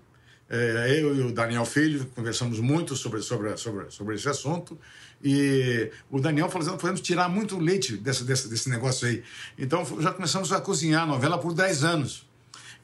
É, 0.49 1.01
eu 1.01 1.17
e 1.17 1.21
o 1.23 1.33
Daniel 1.33 1.65
Filho 1.65 2.07
conversamos 2.15 2.61
muito 2.61 2.95
sobre, 2.95 3.23
sobre, 3.23 3.57
sobre, 3.57 3.91
sobre 3.91 4.15
esse 4.15 4.29
assunto 4.29 4.79
e 5.23 5.91
o 6.11 6.21
Daniel 6.21 6.51
falou 6.51 6.75
que 6.75 6.81
podemos 6.81 7.01
tirar 7.01 7.29
muito 7.29 7.59
leite 7.59 7.97
desse, 7.97 8.25
desse 8.25 8.69
negócio 8.69 9.09
aí. 9.09 9.23
Então 9.59 9.85
já 10.01 10.13
começamos 10.13 10.53
a 10.53 10.61
cozinhar 10.61 11.05
a 11.05 11.07
novela 11.07 11.39
por 11.39 11.55
10 11.55 11.85
anos. 11.85 12.27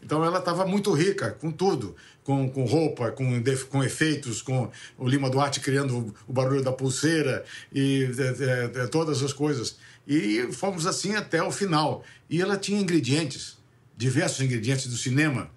Então 0.02 0.24
ela 0.24 0.38
estava 0.38 0.66
muito 0.66 0.92
rica 0.92 1.30
com 1.32 1.50
tudo, 1.50 1.94
com, 2.24 2.48
com 2.50 2.64
roupa, 2.64 3.10
com, 3.12 3.42
com 3.68 3.84
efeitos, 3.84 4.40
com 4.42 4.70
o 4.98 5.08
Lima 5.08 5.28
Duarte 5.28 5.60
criando 5.60 6.14
o 6.26 6.32
barulho 6.32 6.62
da 6.62 6.72
pulseira 6.72 7.44
e 7.72 8.08
é, 8.18 8.82
é, 8.82 8.86
todas 8.86 9.22
as 9.22 9.32
coisas. 9.32 9.76
E 10.06 10.48
fomos 10.52 10.86
assim 10.86 11.14
até 11.14 11.42
o 11.42 11.50
final. 11.50 12.02
E 12.28 12.40
ela 12.40 12.56
tinha 12.56 12.80
ingredientes, 12.80 13.58
diversos 13.96 14.40
ingredientes 14.40 14.86
do 14.86 14.96
cinema, 14.96 15.50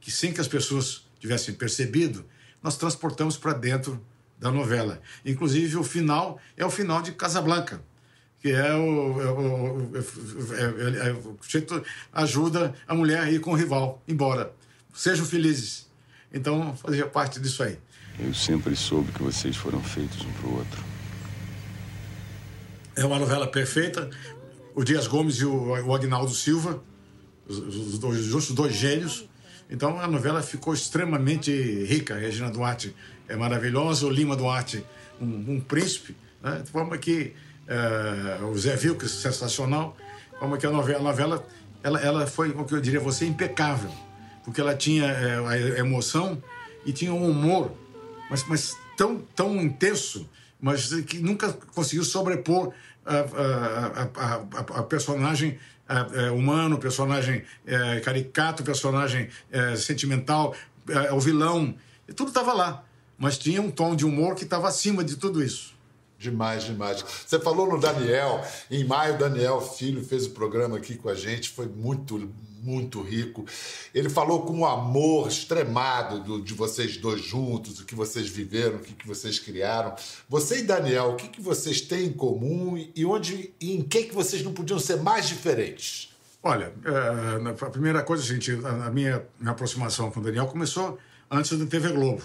que 0.00 0.10
sem 0.10 0.32
que 0.32 0.40
as 0.40 0.48
pessoas 0.48 1.06
tivessem 1.18 1.54
percebido, 1.54 2.24
nós 2.62 2.76
transportamos 2.76 3.36
para 3.36 3.52
dentro 3.52 4.00
da 4.38 4.50
novela. 4.50 5.00
Inclusive, 5.24 5.76
o 5.76 5.84
final 5.84 6.40
é 6.56 6.64
o 6.64 6.70
final 6.70 7.02
de 7.02 7.12
Casablanca, 7.12 7.82
que 8.40 8.50
é 8.50 8.74
o, 8.74 9.20
é 9.20 9.30
o, 9.30 9.90
é, 9.94 11.08
é, 11.08 11.10
é, 11.10 11.82
ajuda 12.12 12.74
a 12.86 12.94
mulher 12.94 13.20
a 13.20 13.30
ir 13.30 13.40
com 13.40 13.52
o 13.52 13.54
rival 13.54 14.02
embora. 14.06 14.52
Sejam 14.94 15.24
felizes. 15.24 15.88
Então, 16.32 16.76
fazia 16.76 17.06
parte 17.06 17.40
disso 17.40 17.62
aí. 17.62 17.78
Eu 18.18 18.34
sempre 18.34 18.74
soube 18.76 19.12
que 19.12 19.22
vocês 19.22 19.56
foram 19.56 19.82
feitos 19.82 20.24
um 20.24 20.32
para 20.32 20.46
o 20.48 20.56
outro. 20.56 20.84
É 22.96 23.04
uma 23.04 23.18
novela 23.18 23.46
perfeita. 23.46 24.10
O 24.74 24.84
Dias 24.84 25.06
Gomes 25.06 25.36
e 25.36 25.44
o, 25.44 25.86
o 25.86 25.94
Agnaldo 25.94 26.32
Silva, 26.32 26.82
os, 27.46 27.58
os, 27.58 27.98
dois, 27.98 28.34
os 28.34 28.50
dois 28.50 28.74
gênios. 28.74 29.28
Então 29.70 30.00
a 30.00 30.08
novela 30.08 30.42
ficou 30.42 30.74
extremamente 30.74 31.50
rica. 31.84 32.16
Regina 32.16 32.50
Duarte 32.50 32.94
é 33.28 33.36
maravilhosa, 33.36 34.06
o 34.06 34.10
Lima 34.10 34.36
Duarte, 34.36 34.84
um, 35.20 35.54
um 35.54 35.60
príncipe. 35.60 36.16
Né? 36.42 36.62
De 36.64 36.70
forma 36.70 36.98
que 36.98 37.34
uh, 37.68 38.46
o 38.46 38.58
Zé 38.58 38.76
Vilques, 38.76 39.10
sensacional. 39.10 39.96
De 40.32 40.38
forma 40.38 40.56
que 40.56 40.66
a 40.66 40.70
novela, 40.70 40.98
a 40.98 41.02
novela 41.02 41.46
ela, 41.82 42.00
ela 42.00 42.26
foi, 42.26 42.50
o 42.50 42.64
que 42.64 42.74
eu 42.74 42.80
diria 42.80 43.00
você, 43.00 43.26
impecável. 43.26 43.90
Porque 44.44 44.60
ela 44.60 44.74
tinha 44.74 45.06
uh, 45.06 45.46
a 45.46 45.58
emoção 45.78 46.42
e 46.84 46.92
tinha 46.92 47.12
um 47.12 47.28
humor, 47.28 47.72
mas, 48.30 48.44
mas 48.48 48.76
tão, 48.96 49.18
tão 49.34 49.56
intenso, 49.56 50.28
mas 50.60 50.92
que 51.02 51.18
nunca 51.18 51.52
conseguiu 51.52 52.04
sobrepor 52.04 52.72
a, 53.04 54.36
a, 54.76 54.80
a, 54.80 54.82
personagem 54.82 55.58
é, 55.88 56.30
humano, 56.30 56.76
personagem 56.78 57.42
é, 57.66 58.00
caricato, 58.00 58.62
personagem 58.62 59.28
é, 59.50 59.76
sentimental, 59.76 60.54
o 61.12 61.20
vilão. 61.20 61.74
Tudo 62.14 62.28
estava 62.28 62.52
lá, 62.52 62.84
mas 63.16 63.38
tinha 63.38 63.62
um 63.62 63.70
tom 63.70 63.96
de 63.96 64.04
humor 64.04 64.34
que 64.34 64.44
estava 64.44 64.68
acima 64.68 65.02
de 65.02 65.16
tudo 65.16 65.42
isso. 65.42 65.77
Demais, 66.18 66.64
demais. 66.64 67.04
Você 67.24 67.38
falou 67.38 67.68
no 67.70 67.78
Daniel. 67.78 68.44
Em 68.68 68.82
maio, 68.84 69.16
Daniel 69.16 69.60
Filho 69.60 70.04
fez 70.04 70.26
o 70.26 70.30
programa 70.30 70.76
aqui 70.76 70.96
com 70.96 71.08
a 71.08 71.14
gente. 71.14 71.48
Foi 71.48 71.66
muito, 71.66 72.28
muito 72.60 73.00
rico. 73.00 73.46
Ele 73.94 74.08
falou 74.08 74.42
com 74.42 74.52
um 74.52 74.66
amor 74.66 75.28
extremado 75.28 76.18
do, 76.18 76.42
de 76.42 76.52
vocês 76.54 76.96
dois 76.96 77.20
juntos, 77.20 77.78
o 77.78 77.84
que 77.84 77.94
vocês 77.94 78.28
viveram, 78.28 78.78
o 78.78 78.80
que, 78.80 78.94
que 78.94 79.06
vocês 79.06 79.38
criaram. 79.38 79.94
Você 80.28 80.58
e 80.58 80.62
Daniel, 80.64 81.10
o 81.10 81.14
que, 81.14 81.28
que 81.28 81.40
vocês 81.40 81.80
têm 81.80 82.06
em 82.06 82.12
comum 82.12 82.76
e 82.96 83.06
onde 83.06 83.54
e 83.60 83.76
em 83.76 83.82
que, 83.82 84.04
que 84.04 84.14
vocês 84.14 84.42
não 84.42 84.52
podiam 84.52 84.80
ser 84.80 84.96
mais 84.96 85.28
diferentes? 85.28 86.12
Olha, 86.42 86.72
é, 86.84 87.64
a 87.64 87.70
primeira 87.70 88.02
coisa, 88.02 88.24
gente, 88.24 88.50
a 88.64 88.90
minha, 88.90 89.24
minha 89.38 89.52
aproximação 89.52 90.10
com 90.10 90.18
o 90.18 90.22
Daniel 90.22 90.48
começou 90.48 90.98
antes 91.30 91.56
da 91.56 91.64
TV 91.64 91.90
Globo. 91.92 92.22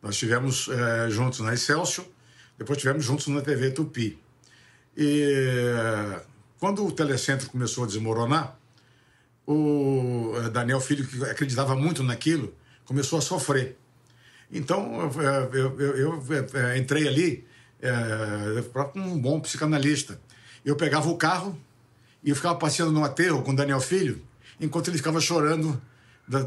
Nós 0.00 0.14
estivemos 0.14 0.68
é, 0.68 1.10
juntos 1.10 1.40
na 1.40 1.54
Excelsior 1.54 2.06
depois 2.58 2.78
tivemos 2.78 3.04
juntos 3.04 3.26
na 3.28 3.40
TV 3.40 3.70
Tupi. 3.70 4.18
E 4.96 5.24
quando 6.58 6.86
o 6.86 6.92
telecentro 6.92 7.50
começou 7.50 7.84
a 7.84 7.86
desmoronar, 7.86 8.58
o 9.46 10.32
eh, 10.36 10.50
Daniel 10.50 10.80
Filho, 10.80 11.06
que 11.06 11.22
acreditava 11.24 11.76
muito 11.76 12.02
naquilo, 12.02 12.52
começou 12.84 13.18
a 13.18 13.22
sofrer. 13.22 13.76
Então 14.50 15.00
eu, 15.00 15.22
eu, 15.52 15.80
eu, 15.80 16.24
eu 16.26 16.76
entrei 16.76 17.06
ali 17.06 17.46
é, 17.80 18.62
com 18.92 19.00
um 19.00 19.18
bom 19.18 19.38
psicanalista. 19.40 20.20
Eu 20.64 20.76
pegava 20.76 21.08
o 21.08 21.16
carro 21.16 21.56
e 22.24 22.30
eu 22.30 22.36
ficava 22.36 22.56
passeando 22.56 22.90
no 22.90 23.04
aterro 23.04 23.42
com 23.42 23.52
o 23.52 23.56
Daniel 23.56 23.80
Filho, 23.80 24.20
enquanto 24.60 24.88
ele 24.88 24.96
ficava 24.96 25.20
chorando 25.20 25.80
da, 26.26 26.40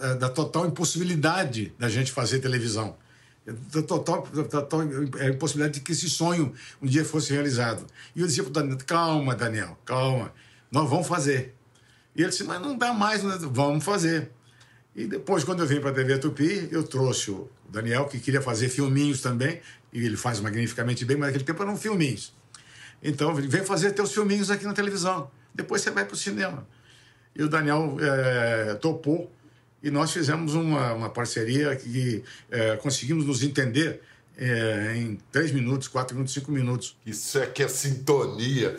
eh, 0.00 0.14
da 0.14 0.28
total 0.28 0.66
impossibilidade 0.66 1.72
da 1.78 1.88
gente 1.88 2.10
fazer 2.10 2.40
televisão 2.40 2.96
total, 3.86 4.22
total 4.22 4.82
é 5.18 5.28
impossibilidade 5.28 5.74
de 5.74 5.80
que 5.80 5.92
esse 5.92 6.08
sonho 6.08 6.52
um 6.80 6.86
dia 6.86 7.04
fosse 7.04 7.32
realizado. 7.32 7.86
E 8.14 8.20
eu 8.20 8.26
dizia 8.26 8.42
para 8.42 8.50
o 8.50 8.52
Daniel, 8.52 8.78
calma, 8.86 9.34
Daniel, 9.34 9.78
calma, 9.84 10.32
nós 10.70 10.88
vamos 10.88 11.06
fazer. 11.06 11.54
E 12.14 12.22
ele 12.22 12.30
disse, 12.30 12.44
mas 12.44 12.60
não 12.60 12.76
dá 12.76 12.92
mais, 12.92 13.22
né? 13.22 13.38
vamos 13.40 13.84
fazer. 13.84 14.30
E 14.94 15.06
depois, 15.06 15.44
quando 15.44 15.60
eu 15.60 15.66
vim 15.66 15.80
para 15.80 15.90
a 15.90 15.94
TV 15.94 16.18
Tupi, 16.18 16.68
eu 16.70 16.82
trouxe 16.82 17.30
o 17.30 17.48
Daniel, 17.68 18.06
que 18.06 18.18
queria 18.18 18.42
fazer 18.42 18.68
filminhos 18.68 19.20
também, 19.20 19.60
e 19.92 20.04
ele 20.04 20.16
faz 20.16 20.40
magnificamente 20.40 21.04
bem, 21.04 21.16
mas 21.16 21.28
naquele 21.28 21.44
tempo 21.44 21.62
eram 21.62 21.76
filminhos. 21.76 22.34
Então, 23.02 23.34
vem 23.34 23.64
fazer 23.64 23.92
teus 23.92 24.12
filminhos 24.12 24.50
aqui 24.50 24.64
na 24.64 24.72
televisão. 24.72 25.30
Depois 25.54 25.80
você 25.80 25.90
vai 25.90 26.04
para 26.04 26.14
o 26.14 26.16
cinema. 26.16 26.66
E 27.34 27.42
o 27.42 27.48
Daniel 27.48 27.96
é, 28.00 28.74
topou 28.74 29.32
e 29.82 29.90
nós 29.90 30.12
fizemos 30.12 30.54
uma, 30.54 30.92
uma 30.92 31.10
parceria 31.10 31.74
que 31.74 32.22
é, 32.50 32.76
conseguimos 32.76 33.24
nos 33.24 33.42
entender 33.42 34.00
é, 34.36 34.94
em 34.96 35.18
três 35.30 35.52
minutos, 35.52 35.88
quatro 35.88 36.14
minutos, 36.14 36.34
cinco 36.34 36.52
minutos. 36.52 36.96
Isso 37.04 37.38
é 37.38 37.46
que 37.46 37.62
é 37.62 37.68
sintonia. 37.68 38.76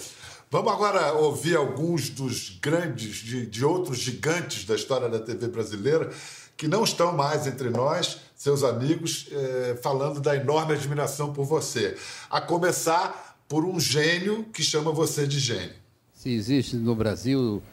Vamos 0.50 0.74
agora 0.74 1.14
ouvir 1.14 1.56
alguns 1.56 2.10
dos 2.10 2.58
grandes, 2.62 3.16
de, 3.18 3.46
de 3.46 3.64
outros 3.64 4.00
gigantes 4.00 4.66
da 4.66 4.76
história 4.76 5.08
da 5.08 5.20
TV 5.20 5.48
brasileira 5.48 6.12
que 6.58 6.68
não 6.68 6.84
estão 6.84 7.16
mais 7.16 7.48
entre 7.48 7.72
nós, 7.72 8.20
seus 8.36 8.64
amigos, 8.64 9.28
é, 9.32 9.80
falando 9.82 10.20
da 10.20 10.36
enorme 10.36 10.74
admiração 10.74 11.34
por 11.34 11.44
você. 11.44 11.98
A 12.30 12.40
começar 12.40 13.36
por 13.48 13.66
um 13.66 13.80
gênio 13.80 14.44
que 14.54 14.62
chama 14.62 14.92
você 14.92 15.26
de 15.26 15.40
gênio. 15.40 15.74
Se 16.14 16.30
existe 16.32 16.76
no 16.76 16.96
Brasil 16.96 17.64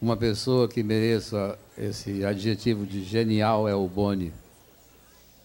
uma 0.00 0.16
pessoa 0.16 0.66
que 0.66 0.82
mereça 0.82 1.58
esse 1.76 2.24
adjetivo 2.24 2.86
de 2.86 3.04
genial 3.04 3.68
é 3.68 3.74
o 3.74 3.86
Boni. 3.86 4.32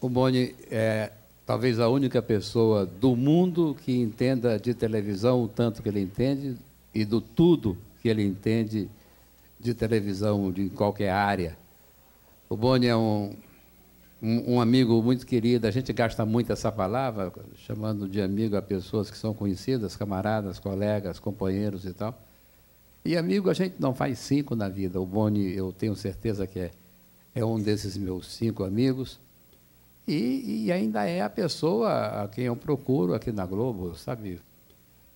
O 0.00 0.08
Boni 0.08 0.54
é 0.70 1.12
talvez 1.44 1.78
a 1.78 1.88
única 1.88 2.22
pessoa 2.22 2.86
do 2.86 3.14
mundo 3.14 3.76
que 3.84 3.94
entenda 3.94 4.58
de 4.58 4.72
televisão 4.72 5.42
o 5.42 5.48
tanto 5.48 5.82
que 5.82 5.88
ele 5.88 6.00
entende 6.00 6.56
e 6.94 7.04
do 7.04 7.20
tudo 7.20 7.76
que 8.00 8.08
ele 8.08 8.24
entende 8.24 8.88
de 9.60 9.74
televisão 9.74 10.50
de 10.50 10.70
qualquer 10.70 11.10
área. 11.10 11.56
O 12.48 12.56
Boni 12.56 12.86
é 12.86 12.96
um, 12.96 13.34
um, 14.22 14.54
um, 14.54 14.60
amigo 14.60 15.02
muito 15.02 15.26
querido, 15.26 15.66
a 15.66 15.70
gente 15.70 15.92
gasta 15.92 16.24
muito 16.24 16.52
essa 16.52 16.72
palavra, 16.72 17.30
chamando 17.56 18.08
de 18.08 18.22
amigo 18.22 18.56
a 18.56 18.62
pessoas 18.62 19.10
que 19.10 19.18
são 19.18 19.34
conhecidas, 19.34 19.96
camaradas, 19.96 20.58
colegas, 20.58 21.18
companheiros 21.18 21.84
e 21.84 21.92
tal. 21.92 22.25
E 23.06 23.16
amigo, 23.16 23.48
a 23.48 23.54
gente 23.54 23.76
não 23.78 23.94
faz 23.94 24.18
cinco 24.18 24.56
na 24.56 24.68
vida. 24.68 25.00
O 25.00 25.06
Boni, 25.06 25.54
eu 25.54 25.72
tenho 25.72 25.94
certeza 25.94 26.44
que 26.44 26.58
é, 26.58 26.70
é 27.36 27.44
um 27.44 27.56
desses 27.56 27.96
meus 27.96 28.26
cinco 28.32 28.64
amigos. 28.64 29.20
E, 30.08 30.64
e, 30.64 30.72
ainda 30.72 31.04
é 31.08 31.22
a 31.22 31.30
pessoa 31.30 32.24
a 32.24 32.28
quem 32.28 32.46
eu 32.46 32.56
procuro 32.56 33.14
aqui 33.14 33.30
na 33.30 33.46
Globo, 33.46 33.94
sabe? 33.94 34.40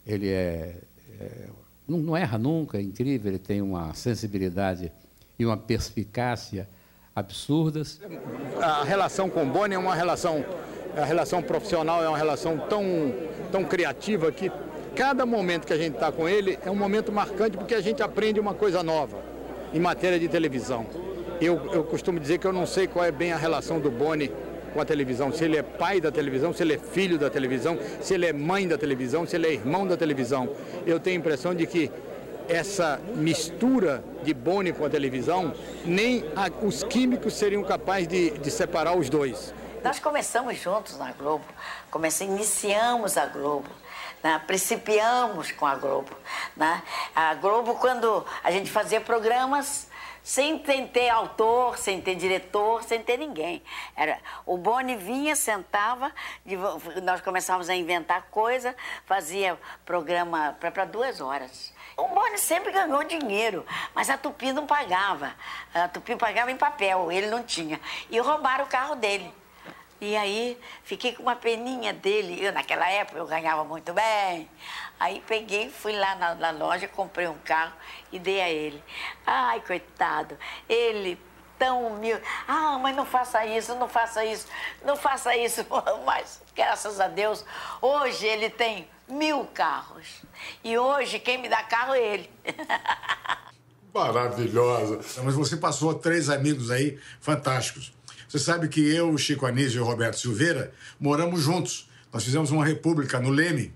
Ele 0.07 0.29
é, 0.29 0.77
é 1.19 1.49
não, 1.89 1.99
não, 1.99 2.17
erra 2.17 2.39
nunca, 2.39 2.79
é 2.79 2.81
incrível, 2.81 3.33
ele 3.33 3.39
tem 3.41 3.61
uma 3.61 3.93
sensibilidade 3.93 4.93
e 5.37 5.45
uma 5.45 5.57
perspicácia 5.57 6.69
absurdas. 7.15 8.01
A 8.61 8.85
relação 8.85 9.29
com 9.29 9.43
o 9.43 9.47
Boni 9.47 9.75
é 9.75 9.79
uma 9.79 9.97
relação, 9.97 10.45
a 10.97 11.05
relação 11.05 11.43
profissional 11.43 12.05
é 12.05 12.09
uma 12.09 12.19
relação 12.19 12.57
tão, 12.57 12.85
tão 13.51 13.65
criativa 13.65 14.31
que 14.31 14.51
cada 14.95 15.25
momento 15.25 15.67
que 15.67 15.73
a 15.73 15.79
gente 15.79 15.95
está 15.95 16.11
com 16.13 16.29
ele 16.29 16.59
é 16.65 16.71
um 16.71 16.77
momento 16.77 17.11
marcante 17.11 17.57
porque 17.57 17.75
a 17.75 17.81
gente 17.81 18.03
aprende 18.03 18.39
uma 18.39 18.55
coisa 18.55 18.83
nova 18.83 19.19
em 19.73 19.81
matéria 19.81 20.19
de 20.19 20.29
televisão. 20.29 20.87
Eu, 21.41 21.73
eu 21.73 21.85
costumo 21.85 22.21
dizer 22.21 22.39
que 22.39 22.47
eu 22.47 22.53
não 22.53 22.67
sei 22.67 22.87
qual 22.87 23.05
é 23.05 23.11
bem 23.11 23.33
a 23.33 23.37
relação 23.37 23.81
do 23.81 23.91
Boni 23.91 24.31
com 24.75 24.81
a 24.81 24.85
televisão, 24.85 25.33
se 25.33 25.45
ele 25.45 25.57
é 25.57 25.63
pai 25.63 26.01
da 26.01 26.13
televisão, 26.13 26.53
se 26.53 26.63
ele 26.63 26.75
é 26.75 26.79
filho 26.79 27.19
da 27.19 27.29
televisão, 27.29 27.79
se 28.01 28.15
ele 28.15 28.27
é 28.27 28.33
mãe 28.33 28.69
da 28.69 28.79
televisão, 28.79 29.27
se 29.27 29.37
ele 29.37 29.47
é 29.47 29.53
irmão 29.53 29.87
da 29.87 29.97
televisão. 29.97 30.49
Eu 30.87 31.01
tenho 31.01 31.17
a 31.17 31.21
impressão 31.21 31.55
de 31.55 31.67
que 31.67 31.91
essa 32.49 33.01
mistura 33.15 34.03
de 34.23 34.35
Boni 34.35 34.73
com 34.73 34.85
a 34.85 34.91
televisão, 34.91 35.55
nem 35.85 36.25
a, 36.37 36.51
os 36.65 36.83
químicos 36.85 37.35
seriam 37.35 37.63
capazes 37.63 38.09
de, 38.09 38.31
de 38.31 38.51
separar 38.51 38.97
os 38.97 39.09
dois. 39.09 39.55
Nós 39.83 39.99
começamos 39.99 40.61
juntos 40.61 40.99
na 40.99 41.13
Globo, 41.13 41.45
comecei, 41.91 42.27
iniciamos 42.27 43.17
a 43.17 43.27
Globo. 43.27 43.69
Né? 44.23 44.41
Principiamos 44.47 45.53
com 45.53 45.67
a 45.67 45.75
Globo. 45.75 46.17
Né? 46.57 46.83
A 47.15 47.35
Globo, 47.35 47.75
quando 47.77 48.25
a 48.43 48.51
gente 48.51 48.71
fazia 48.71 49.01
programas, 49.01 49.89
sem 50.23 50.59
ter 50.59 51.09
autor, 51.09 51.79
sem 51.79 52.01
ter 52.01 52.15
diretor, 52.15 52.83
sem 52.83 53.03
ter 53.03 53.17
ninguém. 53.17 53.63
Era, 53.97 54.19
o 54.45 54.57
Boni 54.57 54.97
vinha, 54.97 55.35
sentava, 55.35 56.13
nós 57.03 57.21
começávamos 57.21 57.69
a 57.69 57.75
inventar 57.75 58.23
coisa, 58.31 58.77
fazia 59.07 59.59
programa 59.85 60.57
para 60.61 60.85
duas 60.85 61.21
horas. 61.21 61.73
O 61.97 62.09
Boni 62.09 62.39
sempre 62.39 62.71
ganhou 62.71 63.03
dinheiro, 63.05 63.67
mas 63.95 64.09
a 64.09 64.17
Tupi 64.17 64.53
não 64.53 64.67
pagava. 64.67 65.35
A 65.75 65.89
Tupi 65.89 66.17
pagava 66.17 66.51
em 66.51 66.57
papel, 66.57 67.11
ele 67.11 67.27
não 67.27 67.43
tinha. 67.43 67.81
E 68.09 68.19
roubaram 68.19 68.65
o 68.65 68.69
carro 68.69 68.95
dele. 68.95 69.33
E 70.01 70.17
aí 70.17 70.59
fiquei 70.83 71.13
com 71.13 71.23
uma 71.23 71.37
peninha 71.37 71.93
dele. 71.93 72.43
Eu, 72.43 72.53
naquela 72.53 72.89
época 72.89 73.19
eu 73.19 73.27
ganhava 73.27 73.65
muito 73.65 73.93
bem. 73.93 74.49
Aí 74.99 75.23
peguei, 75.27 75.71
fui 75.71 75.93
lá 75.93 76.15
na, 76.15 76.35
na 76.35 76.51
loja, 76.51 76.89
comprei 76.89 77.29
um 77.29 77.39
carro 77.39 77.75
e 78.11 78.19
dei 78.19 78.41
a 78.41 78.49
ele. 78.49 78.83
Ai, 79.27 79.61
coitado, 79.61 80.39
ele 80.69 81.19
tão 81.61 81.87
humilde. 81.87 82.23
Ah, 82.49 82.79
mas 82.79 82.97
não 82.97 83.05
faça 83.05 83.45
isso, 83.45 83.75
não 83.75 83.87
faça 83.87 84.25
isso, 84.25 84.47
não 84.83 84.97
faça 84.97 85.37
isso. 85.37 85.67
Mas, 86.07 86.41
graças 86.57 86.99
a 86.99 87.07
Deus, 87.07 87.45
hoje 87.83 88.27
ele 88.27 88.49
tem 88.49 88.89
mil 89.07 89.45
carros. 89.53 90.23
E 90.65 90.79
hoje 90.79 91.19
quem 91.19 91.37
me 91.37 91.51
dá 91.51 91.63
carro 91.63 91.95
é 91.95 92.01
ele. 92.01 92.31
Maravilhosa. 93.93 95.23
Mas 95.23 95.35
você 95.35 95.57
passou 95.57 95.93
três 95.93 96.31
amigos 96.31 96.71
aí 96.71 96.99
fantásticos. 97.21 97.93
Você 98.31 98.39
sabe 98.39 98.69
que 98.69 98.81
eu, 98.81 99.19
Chico 99.19 99.45
Anísio 99.45 99.83
e 99.83 99.85
Roberto 99.85 100.17
Silveira 100.17 100.73
moramos 101.01 101.43
juntos. 101.43 101.91
Nós 102.13 102.23
fizemos 102.23 102.53
uma 102.53 102.65
república 102.65 103.19
no 103.19 103.29
Leme. 103.29 103.75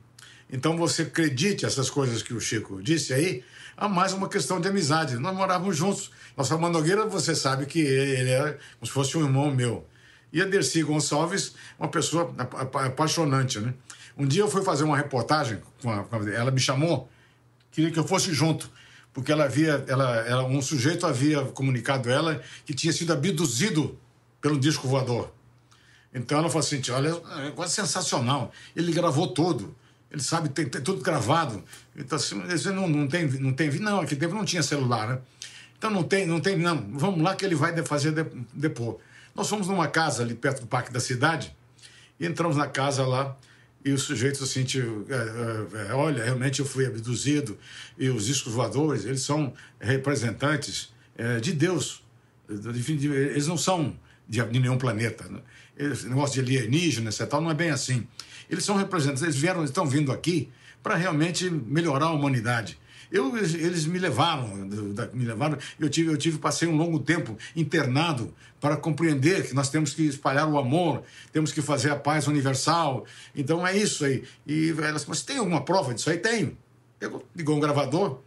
Então 0.49 0.77
você 0.77 1.03
acredite 1.03 1.67
essas 1.67 1.91
coisas 1.91 2.23
que 2.23 2.33
o 2.33 2.41
Chico 2.41 2.81
disse 2.81 3.13
aí, 3.13 3.43
há 3.77 3.89
mais 3.89 4.13
uma 4.13 4.29
questão 4.29 4.61
de 4.61 4.69
amizade. 4.69 5.17
Nós 5.17 5.35
morávamos 5.35 5.77
juntos. 5.77 6.13
Nossa 6.37 6.57
Nogueira, 6.57 7.05
você 7.05 7.35
sabe 7.35 7.67
que 7.67 7.81
ele 7.81 8.31
era 8.31 8.53
como 8.79 8.87
se 8.87 8.93
fosse 8.93 9.19
um 9.19 9.25
irmão 9.25 9.53
meu. 9.53 9.85
E 10.33 10.41
a 10.41 10.45
Dercy 10.45 10.85
Gonçalves, 10.85 11.57
uma 11.77 11.89
pessoa 11.89 12.33
apaixonante, 12.87 13.59
né? 13.59 13.75
Um 14.17 14.25
dia 14.25 14.43
eu 14.43 14.49
fui 14.49 14.63
fazer 14.63 14.85
uma 14.85 14.97
reportagem, 14.97 15.61
com 15.83 15.91
a, 15.91 16.07
ela 16.33 16.53
me 16.53 16.61
chamou, 16.61 17.11
queria 17.73 17.91
que 17.91 17.99
eu 17.99 18.07
fosse 18.07 18.33
junto, 18.33 18.71
porque 19.13 19.33
ela 19.33 19.47
havia, 19.47 19.85
ela, 19.89 20.17
ela, 20.19 20.45
um 20.45 20.63
sujeito 20.63 21.05
havia 21.09 21.43
comunicado 21.43 22.09
a 22.09 22.13
ela 22.13 22.43
que 22.65 22.73
tinha 22.73 22.93
sido 22.93 23.13
abduzido 23.13 23.99
pelo 24.45 24.61
disco 24.61 24.87
voador. 24.87 25.33
Então 26.13 26.37
ela 26.37 26.49
falou 26.49 26.61
assim: 26.61 26.83
olha, 26.91 27.19
é 27.47 27.51
quase 27.53 27.73
sensacional. 27.73 28.53
Ele 28.77 28.93
gravou 28.93 29.29
tudo. 29.29 29.75
Ele 30.11 30.23
sabe, 30.23 30.51
tem, 30.51 30.67
tem 30.67 30.83
tudo 30.83 31.01
gravado. 31.01 31.65
Então, 31.97 32.17
assim, 32.17 32.35
não, 32.67 32.87
não 32.87 33.09
tem, 33.09 33.27
não 33.27 33.55
tem, 33.55 33.71
não, 33.81 34.03
aquele 34.03 34.21
tempo 34.21 34.35
não 34.35 34.45
tinha 34.45 34.63
celular, 34.63 35.09
né? 35.09 35.19
Então 35.79 35.91
não 35.91 36.03
tem, 36.03 36.27
não 36.27 36.41
tem, 36.41 36.59
não. 36.59 36.77
Vamos 36.93 37.23
lá 37.23 37.35
que 37.35 37.43
ele 37.43 37.55
vai 37.55 37.75
fazer 37.85 38.13
depor. 38.53 38.99
Nós 39.35 39.49
fomos 39.49 39.67
numa 39.67 39.89
casa 39.89 40.23
ali 40.23 40.35
perto 40.35 40.61
do 40.61 40.67
Parque 40.67 40.93
da 40.93 41.01
Cidade, 41.01 41.57
e 42.21 42.27
entramos 42.27 42.59
na 42.59 42.69
casa 42.69 43.05
lá, 43.07 43.35
e 43.83 43.93
o 43.93 43.99
sujeito 43.99 44.45
assim, 44.45 44.63
tipo, 44.63 45.07
é, 45.09 45.89
é, 45.89 45.95
olha, 45.95 46.23
realmente 46.23 46.61
eu 46.61 46.67
fui 46.67 46.87
abduzido, 46.87 47.59
e 47.99 48.11
os 48.11 48.27
discos 48.27 48.53
voadores, 48.53 49.07
eles 49.07 49.23
são 49.23 49.55
representantes 49.81 50.93
é, 51.17 51.41
de 51.41 51.53
Deus. 51.53 52.05
Eles 52.47 53.47
não 53.47 53.57
são 53.57 53.97
de, 54.29 54.43
de 54.43 54.61
nenhum 54.61 54.79
planeta. 54.79 55.25
Né? 55.29 55.41
Esse 55.77 56.09
negócio 56.09 56.43
de 56.43 56.59
alienígenas 56.59 57.19
e 57.19 57.27
tal 57.27 57.41
não 57.41 57.51
é 57.51 57.55
bem 57.55 57.71
assim. 57.71 58.07
Eles 58.49 58.65
são 58.65 58.77
representantes, 58.77 59.23
eles 59.23 59.37
vieram, 59.37 59.65
estão 59.65 59.87
vindo 59.87 60.13
aqui 60.13 60.51
para 60.83 60.97
realmente 60.97 61.49
melhorar 61.49 62.07
a 62.07 62.13
humanidade. 62.13 62.79
Eu, 63.11 63.37
eles 63.37 63.87
me 63.87 63.99
levaram, 63.99 64.49
me 65.13 65.25
levaram. 65.25 65.57
Eu 65.79 65.89
tive, 65.89 66.11
eu 66.11 66.17
tive, 66.17 66.39
passei 66.39 66.67
um 66.67 66.77
longo 66.77 66.99
tempo 66.99 67.37
internado 67.55 68.35
para 68.61 68.77
compreender 68.77 69.47
que 69.47 69.55
nós 69.55 69.71
temos 69.71 69.95
que 69.95 70.03
espalhar 70.03 70.49
o 70.49 70.59
amor, 70.59 71.03
temos 71.33 71.53
que 71.53 71.63
fazer 71.63 71.91
a 71.91 71.97
paz 71.97 72.27
universal. 72.27 73.07
Então 73.35 73.65
é 73.65 73.77
isso 73.77 74.05
aí. 74.05 74.25
E 74.47 74.75
elas, 74.83 75.07
mas 75.07 75.23
tem 75.23 75.39
alguma 75.39 75.65
prova 75.65 75.95
disso 75.95 76.11
aí? 76.11 76.19
Tenho. 76.19 76.57
Pegou, 76.99 77.25
ligou 77.37 77.57
um 77.57 77.61
gravador 77.61 78.21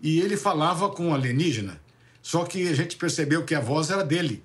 e 0.00 0.20
ele 0.20 0.36
falava 0.36 0.88
com 0.88 1.08
um 1.08 1.14
alienígena. 1.14 1.80
Só 2.22 2.44
que 2.44 2.68
a 2.68 2.74
gente 2.74 2.96
percebeu 2.96 3.44
que 3.44 3.54
a 3.54 3.60
voz 3.60 3.90
era 3.90 4.04
dele 4.04 4.42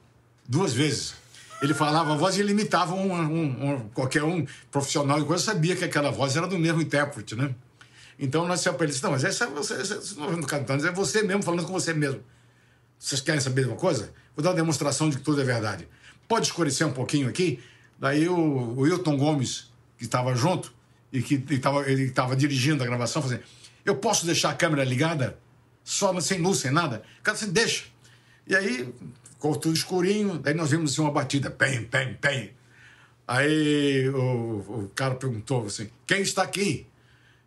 duas 0.47 0.73
vezes. 0.73 1.13
Ele 1.61 1.73
falava 1.73 2.13
a 2.13 2.15
voz 2.15 2.37
e 2.37 2.41
ele 2.41 2.51
imitava 2.51 2.93
um, 2.93 3.11
um, 3.11 3.71
um, 3.71 3.89
qualquer 3.89 4.23
um 4.23 4.45
profissional 4.71 5.19
de 5.19 5.25
coisa, 5.25 5.43
sabia 5.43 5.75
que 5.75 5.83
aquela 5.83 6.11
voz 6.11 6.35
era 6.37 6.47
do 6.47 6.57
mesmo 6.57 6.81
intérprete, 6.81 7.35
né? 7.35 7.53
Então 8.19 8.47
nós 8.47 8.63
para 8.63 8.85
ele, 8.85 8.93
não, 9.01 9.11
mas 9.11 9.23
essa 9.23 9.45
é 9.45 9.47
você, 9.47 9.75
você 9.77 10.19
não 10.19 10.39
está 10.39 10.57
cantando, 10.57 10.87
é 10.87 10.91
você 10.91 11.21
mesmo 11.23 11.43
falando 11.43 11.65
com 11.65 11.73
você 11.73 11.93
mesmo. 11.93 12.21
Vocês 12.99 13.21
querem 13.21 13.41
saber 13.41 13.63
de 13.63 13.69
uma 13.69 13.77
coisa? 13.77 14.11
Vou 14.35 14.43
dar 14.43 14.49
uma 14.49 14.55
demonstração 14.55 15.09
de 15.09 15.17
que 15.17 15.23
tudo 15.23 15.41
é 15.41 15.43
verdade. 15.43 15.87
Pode 16.27 16.47
escurecer 16.47 16.85
um 16.85 16.91
pouquinho 16.91 17.29
aqui? 17.29 17.59
Daí 17.99 18.27
o, 18.27 18.35
o 18.35 18.81
Wilton 18.81 19.17
Gomes, 19.17 19.71
que 19.97 20.05
estava 20.05 20.35
junto 20.35 20.73
e 21.11 21.21
que 21.21 21.43
estava 21.49 21.89
ele 21.89 22.03
estava 22.03 22.35
dirigindo 22.35 22.83
a 22.83 22.85
gravação, 22.85 23.21
falou 23.21 23.35
assim, 23.35 23.45
eu 23.85 23.95
posso 23.95 24.25
deixar 24.25 24.49
a 24.49 24.53
câmera 24.53 24.83
ligada? 24.83 25.37
Só 25.83 26.19
sem 26.19 26.39
luz, 26.39 26.59
sem 26.59 26.71
nada? 26.71 27.03
O 27.19 27.23
cara 27.23 27.37
assim, 27.37 27.51
deixa. 27.51 27.85
E 28.45 28.55
aí 28.55 28.93
tudo 29.39 29.73
escurinho, 29.73 30.39
daí 30.39 30.53
nós 30.53 30.71
vimos 30.71 30.93
assim, 30.93 31.01
uma 31.01 31.11
batida, 31.11 31.49
pem, 31.49 31.83
pem, 31.83 32.13
pem. 32.15 32.51
Aí 33.27 34.07
o, 34.09 34.85
o 34.85 34.91
cara 34.95 35.15
perguntou 35.15 35.65
assim, 35.65 35.89
quem 36.05 36.21
está 36.21 36.43
aqui? 36.43 36.87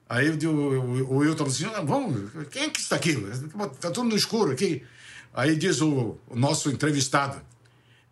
Aí 0.09 0.29
o, 0.29 1.07
o, 1.09 1.19
Wilton 1.19 1.51
falou 1.51 1.53
assim, 1.53 1.67
ah, 1.67 1.83
vamos, 1.83 2.31
quem 2.51 2.65
é 2.65 2.71
que 2.71 2.81
está 2.81 2.97
aqui? 2.97 3.11
Está 3.73 3.91
tudo 3.91 4.09
no 4.09 4.17
escuro 4.17 4.53
aqui. 4.53 4.83
Aí 5.33 5.57
diz 5.57 5.81
o, 5.81 6.19
o 6.29 6.37
nosso 6.37 6.71
entrevistado, 6.71 7.41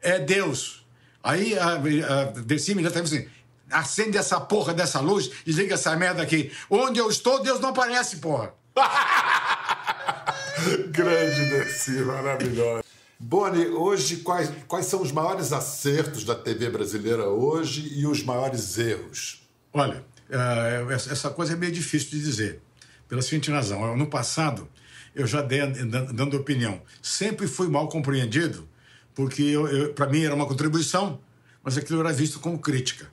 é 0.00 0.18
Deus. 0.18 0.86
Aí 1.22 1.58
a, 1.58 1.72
a 1.72 2.24
Dercy 2.24 2.72
imediatamente 2.72 3.14
assim, 3.14 3.28
acende 3.70 4.16
essa 4.16 4.40
porra 4.40 4.72
dessa 4.72 5.00
luz, 5.00 5.30
desliga 5.44 5.74
essa 5.74 5.94
merda 5.96 6.22
aqui. 6.22 6.50
Onde 6.70 7.00
eu 7.00 7.10
estou, 7.10 7.42
Deus 7.42 7.60
não 7.60 7.68
aparece, 7.70 8.16
porra. 8.16 8.54
Grande 10.90 11.50
Dercy, 11.50 12.00
maravilhosa. 12.00 12.87
Boni, 13.20 13.66
hoje 13.66 14.18
quais, 14.18 14.48
quais 14.68 14.86
são 14.86 15.02
os 15.02 15.10
maiores 15.10 15.52
acertos 15.52 16.22
da 16.22 16.36
TV 16.36 16.70
brasileira 16.70 17.28
hoje 17.28 17.92
e 17.96 18.06
os 18.06 18.22
maiores 18.22 18.78
erros? 18.78 19.42
Olha, 19.72 20.04
uh, 20.30 20.92
essa 20.92 21.28
coisa 21.28 21.54
é 21.54 21.56
meio 21.56 21.72
difícil 21.72 22.10
de 22.10 22.20
dizer, 22.20 22.60
pela 23.08 23.20
seguinte 23.20 23.50
razão. 23.50 23.96
No 23.96 24.06
passado, 24.06 24.68
eu 25.16 25.26
já 25.26 25.42
dei 25.42 25.66
dando 26.12 26.36
opinião. 26.36 26.80
Sempre 27.02 27.48
fui 27.48 27.66
mal 27.68 27.88
compreendido, 27.88 28.68
porque 29.16 29.54
para 29.96 30.06
mim 30.06 30.22
era 30.22 30.34
uma 30.34 30.46
contribuição, 30.46 31.20
mas 31.60 31.76
aquilo 31.76 31.98
era 31.98 32.12
visto 32.12 32.38
como 32.38 32.56
crítica. 32.60 33.10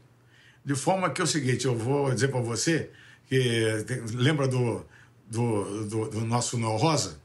De 0.63 0.76
forma 0.76 1.10
que 1.10 1.20
é 1.20 1.24
o 1.24 1.28
seguinte, 1.28 1.65
eu 1.65 1.76
vou 1.76 2.13
dizer 2.13 2.28
para 2.28 2.41
você 2.41 2.91
que 3.28 3.84
lembra 4.13 4.48
do, 4.48 4.86
do, 5.28 5.88
do, 5.88 6.10
do 6.10 6.22
nosso 6.22 6.60
Noel 6.60 6.78
Rosa? 6.78 7.25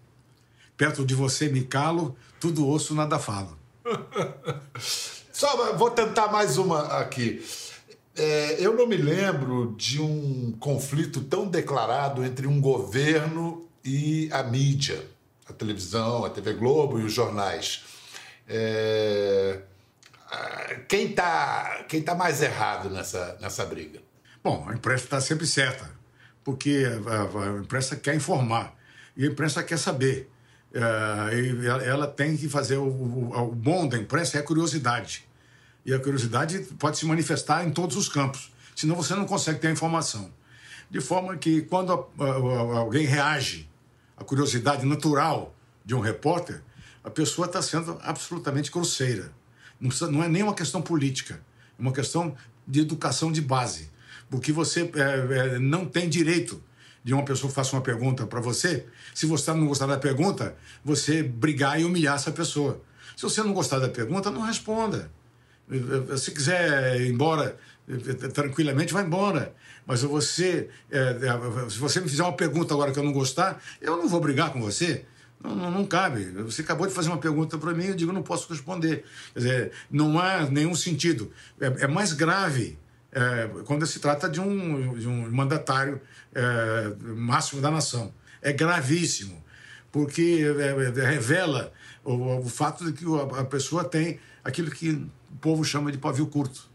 Perto 0.80 1.04
de 1.04 1.14
você 1.14 1.46
me 1.50 1.62
calo, 1.62 2.16
tudo 2.40 2.66
osso, 2.66 2.94
nada 2.94 3.18
falo. 3.18 3.54
Só 5.30 5.74
vou 5.74 5.90
tentar 5.90 6.28
mais 6.28 6.56
uma 6.56 6.98
aqui. 6.98 7.44
É, 8.16 8.56
eu 8.58 8.74
não 8.74 8.86
me 8.86 8.96
lembro 8.96 9.74
de 9.76 10.00
um 10.00 10.52
conflito 10.58 11.20
tão 11.20 11.46
declarado 11.46 12.24
entre 12.24 12.46
um 12.46 12.58
governo 12.58 13.68
e 13.84 14.30
a 14.32 14.42
mídia, 14.42 15.06
a 15.46 15.52
televisão, 15.52 16.24
a 16.24 16.30
TV 16.30 16.54
Globo 16.54 16.98
e 16.98 17.04
os 17.04 17.12
jornais. 17.12 17.82
É, 18.48 19.60
quem 20.88 21.10
está 21.10 21.84
quem 21.90 22.00
tá 22.00 22.14
mais 22.14 22.40
errado 22.40 22.88
nessa, 22.88 23.36
nessa 23.38 23.66
briga? 23.66 24.00
Bom, 24.42 24.66
a 24.66 24.72
imprensa 24.72 25.04
está 25.04 25.20
sempre 25.20 25.46
certa, 25.46 25.90
porque 26.42 26.86
a, 27.06 27.58
a 27.58 27.60
imprensa 27.60 27.96
quer 27.96 28.14
informar 28.14 28.74
e 29.14 29.26
a 29.26 29.28
imprensa 29.28 29.62
quer 29.62 29.78
saber. 29.78 30.30
Uh, 30.72 31.66
ela 31.84 32.06
tem 32.06 32.36
que 32.36 32.48
fazer 32.48 32.76
o, 32.76 33.52
bom 33.54 33.88
da 33.88 33.98
imprensa 33.98 34.38
é 34.38 34.40
a 34.40 34.44
curiosidade. 34.44 35.26
E 35.84 35.92
a 35.92 35.98
curiosidade 35.98 36.60
pode 36.78 36.98
se 36.98 37.06
manifestar 37.06 37.66
em 37.66 37.70
todos 37.70 37.96
os 37.96 38.08
campos, 38.08 38.52
senão 38.76 38.94
você 38.94 39.14
não 39.14 39.24
consegue 39.24 39.58
ter 39.58 39.68
a 39.68 39.72
informação. 39.72 40.30
De 40.88 41.00
forma 41.00 41.36
que 41.36 41.62
quando 41.62 41.92
alguém 42.76 43.06
reage 43.06 43.68
à 44.16 44.22
curiosidade 44.22 44.84
natural 44.84 45.54
de 45.84 45.94
um 45.94 46.00
repórter, 46.00 46.62
a 47.02 47.10
pessoa 47.10 47.46
está 47.46 47.62
sendo 47.62 47.98
absolutamente 48.02 48.70
grosseira. 48.70 49.32
Não, 49.80 49.90
não, 50.10 50.22
é 50.22 50.28
nem 50.28 50.42
uma 50.42 50.54
questão 50.54 50.82
política, 50.82 51.40
é 51.78 51.82
uma 51.82 51.92
questão 51.92 52.36
de 52.66 52.80
educação 52.80 53.32
de 53.32 53.40
base. 53.40 53.90
Porque 54.28 54.52
você 54.52 54.82
é, 54.94 55.54
é, 55.54 55.58
não 55.58 55.86
tem 55.86 56.08
direito 56.08 56.62
de 57.02 57.14
uma 57.14 57.24
pessoa 57.24 57.48
que 57.48 57.54
faça 57.54 57.74
uma 57.74 57.82
pergunta 57.82 58.26
para 58.26 58.40
você, 58.40 58.86
se 59.14 59.26
você 59.26 59.52
não 59.52 59.66
gostar 59.66 59.86
da 59.86 59.96
pergunta, 59.96 60.56
você 60.84 61.22
brigar 61.22 61.80
e 61.80 61.84
humilhar 61.84 62.16
essa 62.16 62.30
pessoa. 62.30 62.80
Se 63.16 63.22
você 63.22 63.42
não 63.42 63.52
gostar 63.52 63.78
da 63.78 63.88
pergunta, 63.88 64.30
não 64.30 64.42
responda. 64.42 65.10
Se 66.18 66.30
quiser 66.32 67.00
ir 67.00 67.10
embora 67.10 67.56
tranquilamente, 68.32 68.92
vai 68.92 69.04
embora. 69.04 69.54
Mas 69.86 70.02
você, 70.02 70.68
se 71.68 71.78
você 71.78 72.00
me 72.00 72.08
fizer 72.08 72.22
uma 72.22 72.32
pergunta 72.32 72.74
agora 72.74 72.92
que 72.92 72.98
eu 72.98 73.02
não 73.02 73.12
gostar, 73.12 73.62
eu 73.80 73.96
não 73.96 74.08
vou 74.08 74.20
brigar 74.20 74.52
com 74.52 74.60
você. 74.60 75.04
Não, 75.42 75.54
não, 75.54 75.70
não, 75.70 75.86
cabe. 75.86 76.24
Você 76.42 76.60
acabou 76.60 76.86
de 76.86 76.92
fazer 76.92 77.08
uma 77.08 77.18
pergunta 77.18 77.56
para 77.56 77.72
mim, 77.72 77.86
eu 77.86 77.94
digo, 77.94 78.12
não 78.12 78.22
posso 78.22 78.46
responder. 78.52 79.04
Quer 79.32 79.38
dizer, 79.38 79.72
não 79.90 80.18
há 80.18 80.42
nenhum 80.42 80.74
sentido. 80.74 81.32
É, 81.58 81.84
é 81.84 81.86
mais 81.86 82.12
grave 82.12 82.78
é, 83.12 83.48
quando 83.64 83.86
se 83.86 83.98
trata 83.98 84.28
de 84.28 84.40
um, 84.40 84.94
de 84.94 85.08
um 85.08 85.30
mandatário 85.30 86.00
é, 86.34 86.92
máximo 87.04 87.60
da 87.60 87.70
nação. 87.70 88.12
É 88.42 88.52
gravíssimo, 88.52 89.42
porque 89.90 90.44
é, 90.58 91.00
é, 91.00 91.10
revela 91.10 91.72
o, 92.04 92.38
o, 92.38 92.48
fato 92.48 92.84
de 92.84 92.92
que 92.92 93.04
a 93.38 93.44
pessoa 93.44 93.84
tem 93.84 94.18
aquilo 94.42 94.70
que 94.70 94.90
o 94.90 95.36
povo 95.40 95.64
chama 95.64 95.92
de 95.92 95.98
pavio 95.98 96.26
curto. 96.26 96.68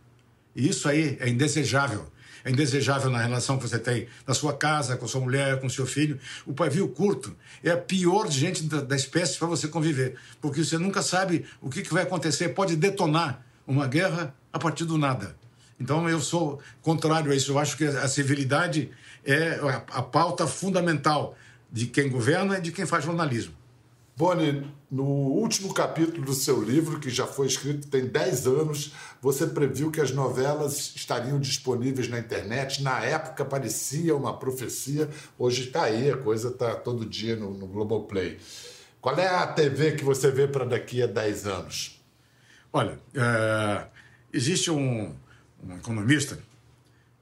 E 0.55 0.69
isso 0.69 0.87
aí 0.87 1.17
é 1.19 1.27
indesejável 1.27 2.11
é 2.45 2.51
indesejável 2.51 3.09
na 3.09 3.17
relação 3.17 3.57
que 3.57 3.67
você 3.67 3.79
tem 3.79 4.07
na 4.25 4.35
sua 4.35 4.53
casa, 4.53 4.95
com 4.95 5.07
sua 5.07 5.19
mulher, 5.19 5.59
com 5.59 5.67
seu 5.67 5.87
filho. 5.87 6.19
O 6.45 6.53
pavio 6.53 6.87
curto 6.87 7.35
é 7.63 7.71
a 7.71 7.77
pior 7.77 8.29
gente 8.29 8.63
da, 8.63 8.81
da 8.81 8.95
espécie 8.95 9.35
para 9.39 9.47
você 9.47 9.67
conviver, 9.67 10.15
porque 10.39 10.63
você 10.63 10.77
nunca 10.77 11.01
sabe 11.01 11.43
o 11.59 11.71
que, 11.71 11.81
que 11.81 11.91
vai 11.91 12.03
acontecer. 12.03 12.49
Pode 12.49 12.75
detonar 12.75 13.43
uma 13.65 13.87
guerra 13.87 14.33
a 14.53 14.59
partir 14.59 14.85
do 14.85 14.95
nada. 14.95 15.35
Então 15.79 16.09
eu 16.09 16.19
sou 16.19 16.59
contrário 16.81 17.31
a 17.31 17.35
isso. 17.35 17.51
Eu 17.51 17.59
acho 17.59 17.77
que 17.77 17.85
a 17.85 18.07
civilidade 18.07 18.91
é 19.25 19.59
a, 19.91 20.01
pauta 20.01 20.47
fundamental 20.47 21.35
de 21.71 21.87
quem 21.87 22.09
governa 22.09 22.57
e 22.57 22.61
de 22.61 22.71
quem 22.71 22.85
faz 22.85 23.03
jornalismo. 23.03 23.53
Boni, 24.17 24.65
no 24.89 25.03
último 25.03 25.73
capítulo 25.73 26.25
do 26.25 26.33
seu 26.33 26.63
livro, 26.63 27.01
que 27.01 27.09
já 27.09 27.27
foi 27.27 27.47
escrito 27.47 27.89
tem 27.89 28.05
10 28.05 28.47
anos, 28.47 28.93
você 29.21 29.45
previu 29.45 29.91
que 29.91 29.99
as 29.99 30.11
novelas 30.11 30.93
estariam 30.95 31.37
disponíveis 31.37 32.07
na 32.07 32.19
internet. 32.19 32.81
Na 32.81 33.03
época 33.03 33.43
parecia 33.43 34.15
uma 34.15 34.37
profecia, 34.37 35.09
hoje 35.37 35.65
está 35.65 35.83
aí, 35.83 36.09
a 36.09 36.15
coisa 36.15 36.47
está 36.47 36.75
todo 36.75 37.05
dia 37.05 37.35
no, 37.35 37.53
no 37.53 37.67
Globoplay. 37.67 38.39
Qual 39.01 39.17
é 39.19 39.27
a 39.27 39.45
TV 39.47 39.91
que 39.91 40.05
você 40.05 40.31
vê 40.31 40.47
para 40.47 40.63
daqui 40.63 41.03
a 41.03 41.07
10 41.07 41.45
anos? 41.47 42.01
Olha, 42.71 42.97
é, 43.13 43.87
existe 44.31 44.71
um, 44.71 45.13
um, 45.65 45.75
economista, 45.75 46.39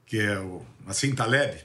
que 0.06 0.18
é 0.18 0.38
o 0.38 0.64
Nassim 0.86 1.14
Taleb, 1.14 1.62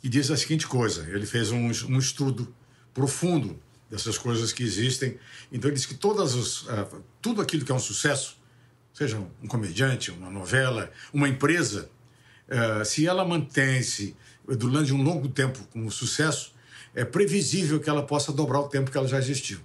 que 0.00 0.08
diz 0.08 0.30
a 0.30 0.36
seguinte 0.36 0.66
coisa: 0.66 1.08
ele 1.10 1.26
fez 1.26 1.50
um, 1.50 1.66
um 1.66 1.98
estudo 1.98 2.54
profundo 2.92 3.58
dessas 3.90 4.18
coisas 4.18 4.52
que 4.52 4.62
existem. 4.62 5.18
Então 5.50 5.68
ele 5.68 5.76
diz 5.76 5.86
que 5.86 5.94
todas 5.94 6.34
os, 6.34 6.62
uh, 6.62 7.02
tudo 7.20 7.40
aquilo 7.40 7.64
que 7.64 7.72
é 7.72 7.74
um 7.74 7.80
sucesso, 7.80 8.38
seja 8.92 9.18
um 9.42 9.46
comediante, 9.46 10.10
uma 10.10 10.30
novela, 10.30 10.90
uma 11.12 11.28
empresa, 11.28 11.88
uh, 12.48 12.84
se 12.84 13.06
ela 13.06 13.24
mantém-se 13.24 14.16
durante 14.46 14.92
um 14.92 15.02
longo 15.02 15.28
tempo 15.28 15.58
como 15.72 15.90
sucesso, 15.90 16.54
é 16.94 17.04
previsível 17.04 17.78
que 17.78 17.90
ela 17.90 18.02
possa 18.02 18.32
dobrar 18.32 18.60
o 18.60 18.68
tempo 18.68 18.90
que 18.90 18.96
ela 18.96 19.08
já 19.08 19.18
existiu. 19.18 19.60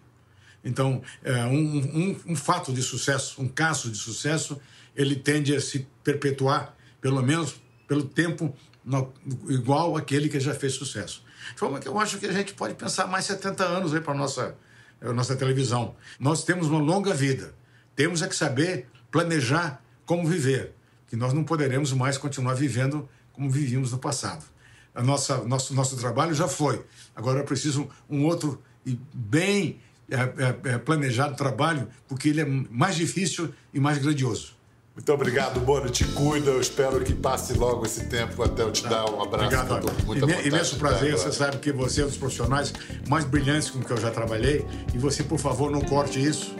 Então, 0.63 1.01
uh, 1.23 1.47
um, 1.47 1.77
um, 1.79 2.21
um 2.27 2.35
fato 2.35 2.71
de 2.73 2.81
sucesso, 2.81 3.41
um 3.41 3.47
caso 3.47 3.89
de 3.89 3.97
sucesso, 3.97 4.59
ele 4.95 5.15
tende 5.15 5.55
a 5.55 5.61
se 5.61 5.87
perpetuar, 6.03 6.75
pelo 6.99 7.21
menos 7.21 7.61
pelo 7.87 8.03
tempo 8.03 8.55
no, 8.83 9.11
igual 9.49 9.97
aquele 9.97 10.29
que 10.29 10.39
já 10.39 10.53
fez 10.53 10.73
sucesso. 10.73 11.23
De 11.53 11.59
forma 11.59 11.79
que 11.79 11.87
eu 11.87 11.99
acho 11.99 12.17
que 12.17 12.25
a 12.25 12.31
gente 12.31 12.53
pode 12.53 12.73
pensar 12.75 13.07
mais 13.07 13.25
70 13.25 13.63
anos 13.63 13.97
para 13.99 14.13
a 14.13 14.15
nossa, 14.15 14.55
a 15.01 15.13
nossa 15.13 15.35
televisão. 15.35 15.95
Nós 16.19 16.43
temos 16.43 16.67
uma 16.67 16.79
longa 16.79 17.13
vida. 17.13 17.53
Temos 17.95 18.21
é 18.21 18.27
que 18.27 18.35
saber 18.35 18.87
planejar 19.11 19.81
como 20.05 20.27
viver, 20.27 20.73
que 21.07 21.15
nós 21.15 21.33
não 21.33 21.43
poderemos 21.43 21.91
mais 21.93 22.17
continuar 22.17 22.53
vivendo 22.53 23.07
como 23.33 23.49
vivíamos 23.49 23.91
no 23.91 23.97
passado. 23.97 24.45
A 24.93 25.01
nossa, 25.01 25.43
nosso, 25.43 25.73
nosso 25.73 25.95
trabalho 25.97 26.33
já 26.33 26.47
foi. 26.47 26.83
Agora 27.15 27.39
é 27.39 27.43
preciso 27.43 27.89
um 28.09 28.25
outro 28.25 28.61
e 28.85 28.99
bem 29.13 29.79
é, 30.09 30.73
é 30.73 30.77
planejado 30.77 31.35
trabalho, 31.35 31.87
porque 32.07 32.29
ele 32.29 32.41
é 32.41 32.45
mais 32.45 32.95
difícil 32.95 33.53
e 33.73 33.79
mais 33.79 33.97
grandioso. 33.97 34.53
Muito 34.95 35.13
obrigado, 35.13 35.59
Bono. 35.61 35.89
Te 35.89 36.03
cuida. 36.03 36.51
Eu 36.51 36.59
espero 36.59 36.99
que 37.01 37.13
passe 37.13 37.53
logo 37.53 37.85
esse 37.85 38.05
tempo 38.05 38.43
até 38.43 38.61
eu 38.61 38.71
te 38.71 38.83
dar 38.87 39.09
um 39.09 39.21
abraço. 39.21 39.55
Obrigado. 39.55 40.05
Muito 40.05 40.29
Imenso 40.45 40.75
prazer. 40.77 41.13
Você 41.13 41.31
sabe 41.31 41.57
que 41.57 41.71
você 41.71 42.01
é 42.01 42.03
um 42.03 42.07
dos 42.07 42.17
profissionais 42.17 42.73
mais 43.07 43.23
brilhantes 43.23 43.69
com 43.69 43.79
que 43.79 43.91
eu 43.91 43.97
já 43.97 44.11
trabalhei. 44.11 44.65
E 44.93 44.97
você, 44.97 45.23
por 45.23 45.39
favor, 45.39 45.71
não 45.71 45.81
corte 45.81 46.21
isso 46.21 46.53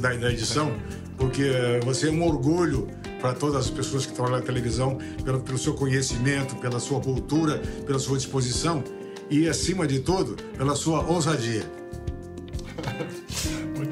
da, 0.00 0.14
da 0.14 0.32
edição, 0.32 0.76
porque 1.16 1.80
você 1.84 2.08
é 2.08 2.10
um 2.10 2.24
orgulho 2.26 2.88
para 3.20 3.32
todas 3.34 3.66
as 3.66 3.70
pessoas 3.70 4.04
que 4.04 4.12
trabalham 4.12 4.40
na 4.40 4.44
televisão, 4.44 4.98
pelo, 5.24 5.40
pelo 5.40 5.58
seu 5.58 5.74
conhecimento, 5.74 6.56
pela 6.56 6.80
sua 6.80 7.00
cultura, 7.00 7.58
pela 7.86 7.98
sua 7.98 8.16
disposição 8.16 8.82
e, 9.30 9.48
acima 9.48 9.86
de 9.86 10.00
tudo, 10.00 10.36
pela 10.56 10.74
sua 10.74 11.04
ousadia. 11.06 11.64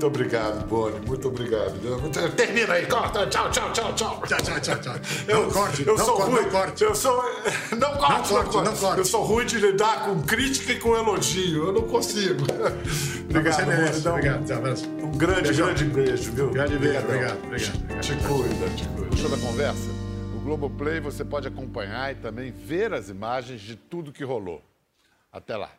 Muito 0.04 0.16
obrigado, 0.18 0.66
Boni. 0.66 1.06
Muito 1.06 1.28
obrigado. 1.28 1.72
Termina 2.36 2.74
aí, 2.74 2.86
corta. 2.86 3.26
Tchau, 3.26 3.50
tchau, 3.50 3.72
tchau, 3.72 3.94
tchau. 3.94 4.22
Tchau, 4.26 4.38
tchau, 4.42 4.60
tchau, 4.60 4.78
tchau. 4.80 4.94
Eu, 5.26 5.42
não 5.44 5.50
corte, 5.50 5.86
eu 5.86 5.96
não 5.96 6.04
sou 6.04 6.16
corte, 6.16 6.30
ruim. 6.30 6.42
Não 6.42 6.50
corte. 6.50 6.84
Eu 6.84 6.94
sou. 6.94 7.24
Não 7.78 7.96
corte, 7.96 8.32
não 8.34 8.44
corte, 8.44 8.56
não 8.56 8.76
corte. 8.76 8.98
Eu 8.98 9.04
sou 9.06 9.22
ruim 9.24 9.46
de 9.46 9.58
lidar 9.58 10.04
com 10.04 10.22
crítica 10.22 10.72
e 10.72 10.78
com 10.78 10.94
elogio. 10.94 11.68
Eu 11.68 11.72
não 11.72 11.88
consigo. 11.88 12.42
obrigado, 13.30 13.54
Você 13.54 13.64
merece. 13.64 14.00
Então, 14.00 14.12
obrigado. 14.12 14.44
Tchau, 14.44 14.58
um 15.02 15.16
grande, 15.16 15.42
Beijão. 15.42 15.66
grande 15.68 15.84
beijo, 15.84 16.32
viu? 16.32 16.50
Grande 16.50 16.78
beijo. 16.78 16.98
Obrigado, 16.98 17.38
obrigado. 17.44 17.78
obrigado. 17.78 18.00
Te 18.02 18.14
cuida, 18.16 18.70
te 18.76 18.88
cuida. 18.88 19.08
Gostou 19.08 19.30
da 19.30 19.38
conversa? 19.38 19.88
No 20.34 20.40
Globoplay 20.40 21.00
você 21.00 21.24
pode 21.24 21.48
acompanhar 21.48 22.12
e 22.12 22.16
também 22.16 22.50
ver 22.52 22.92
as 22.92 23.08
imagens 23.08 23.62
de 23.62 23.74
tudo 23.74 24.12
que 24.12 24.22
rolou. 24.22 24.62
Até 25.32 25.56
lá. 25.56 25.70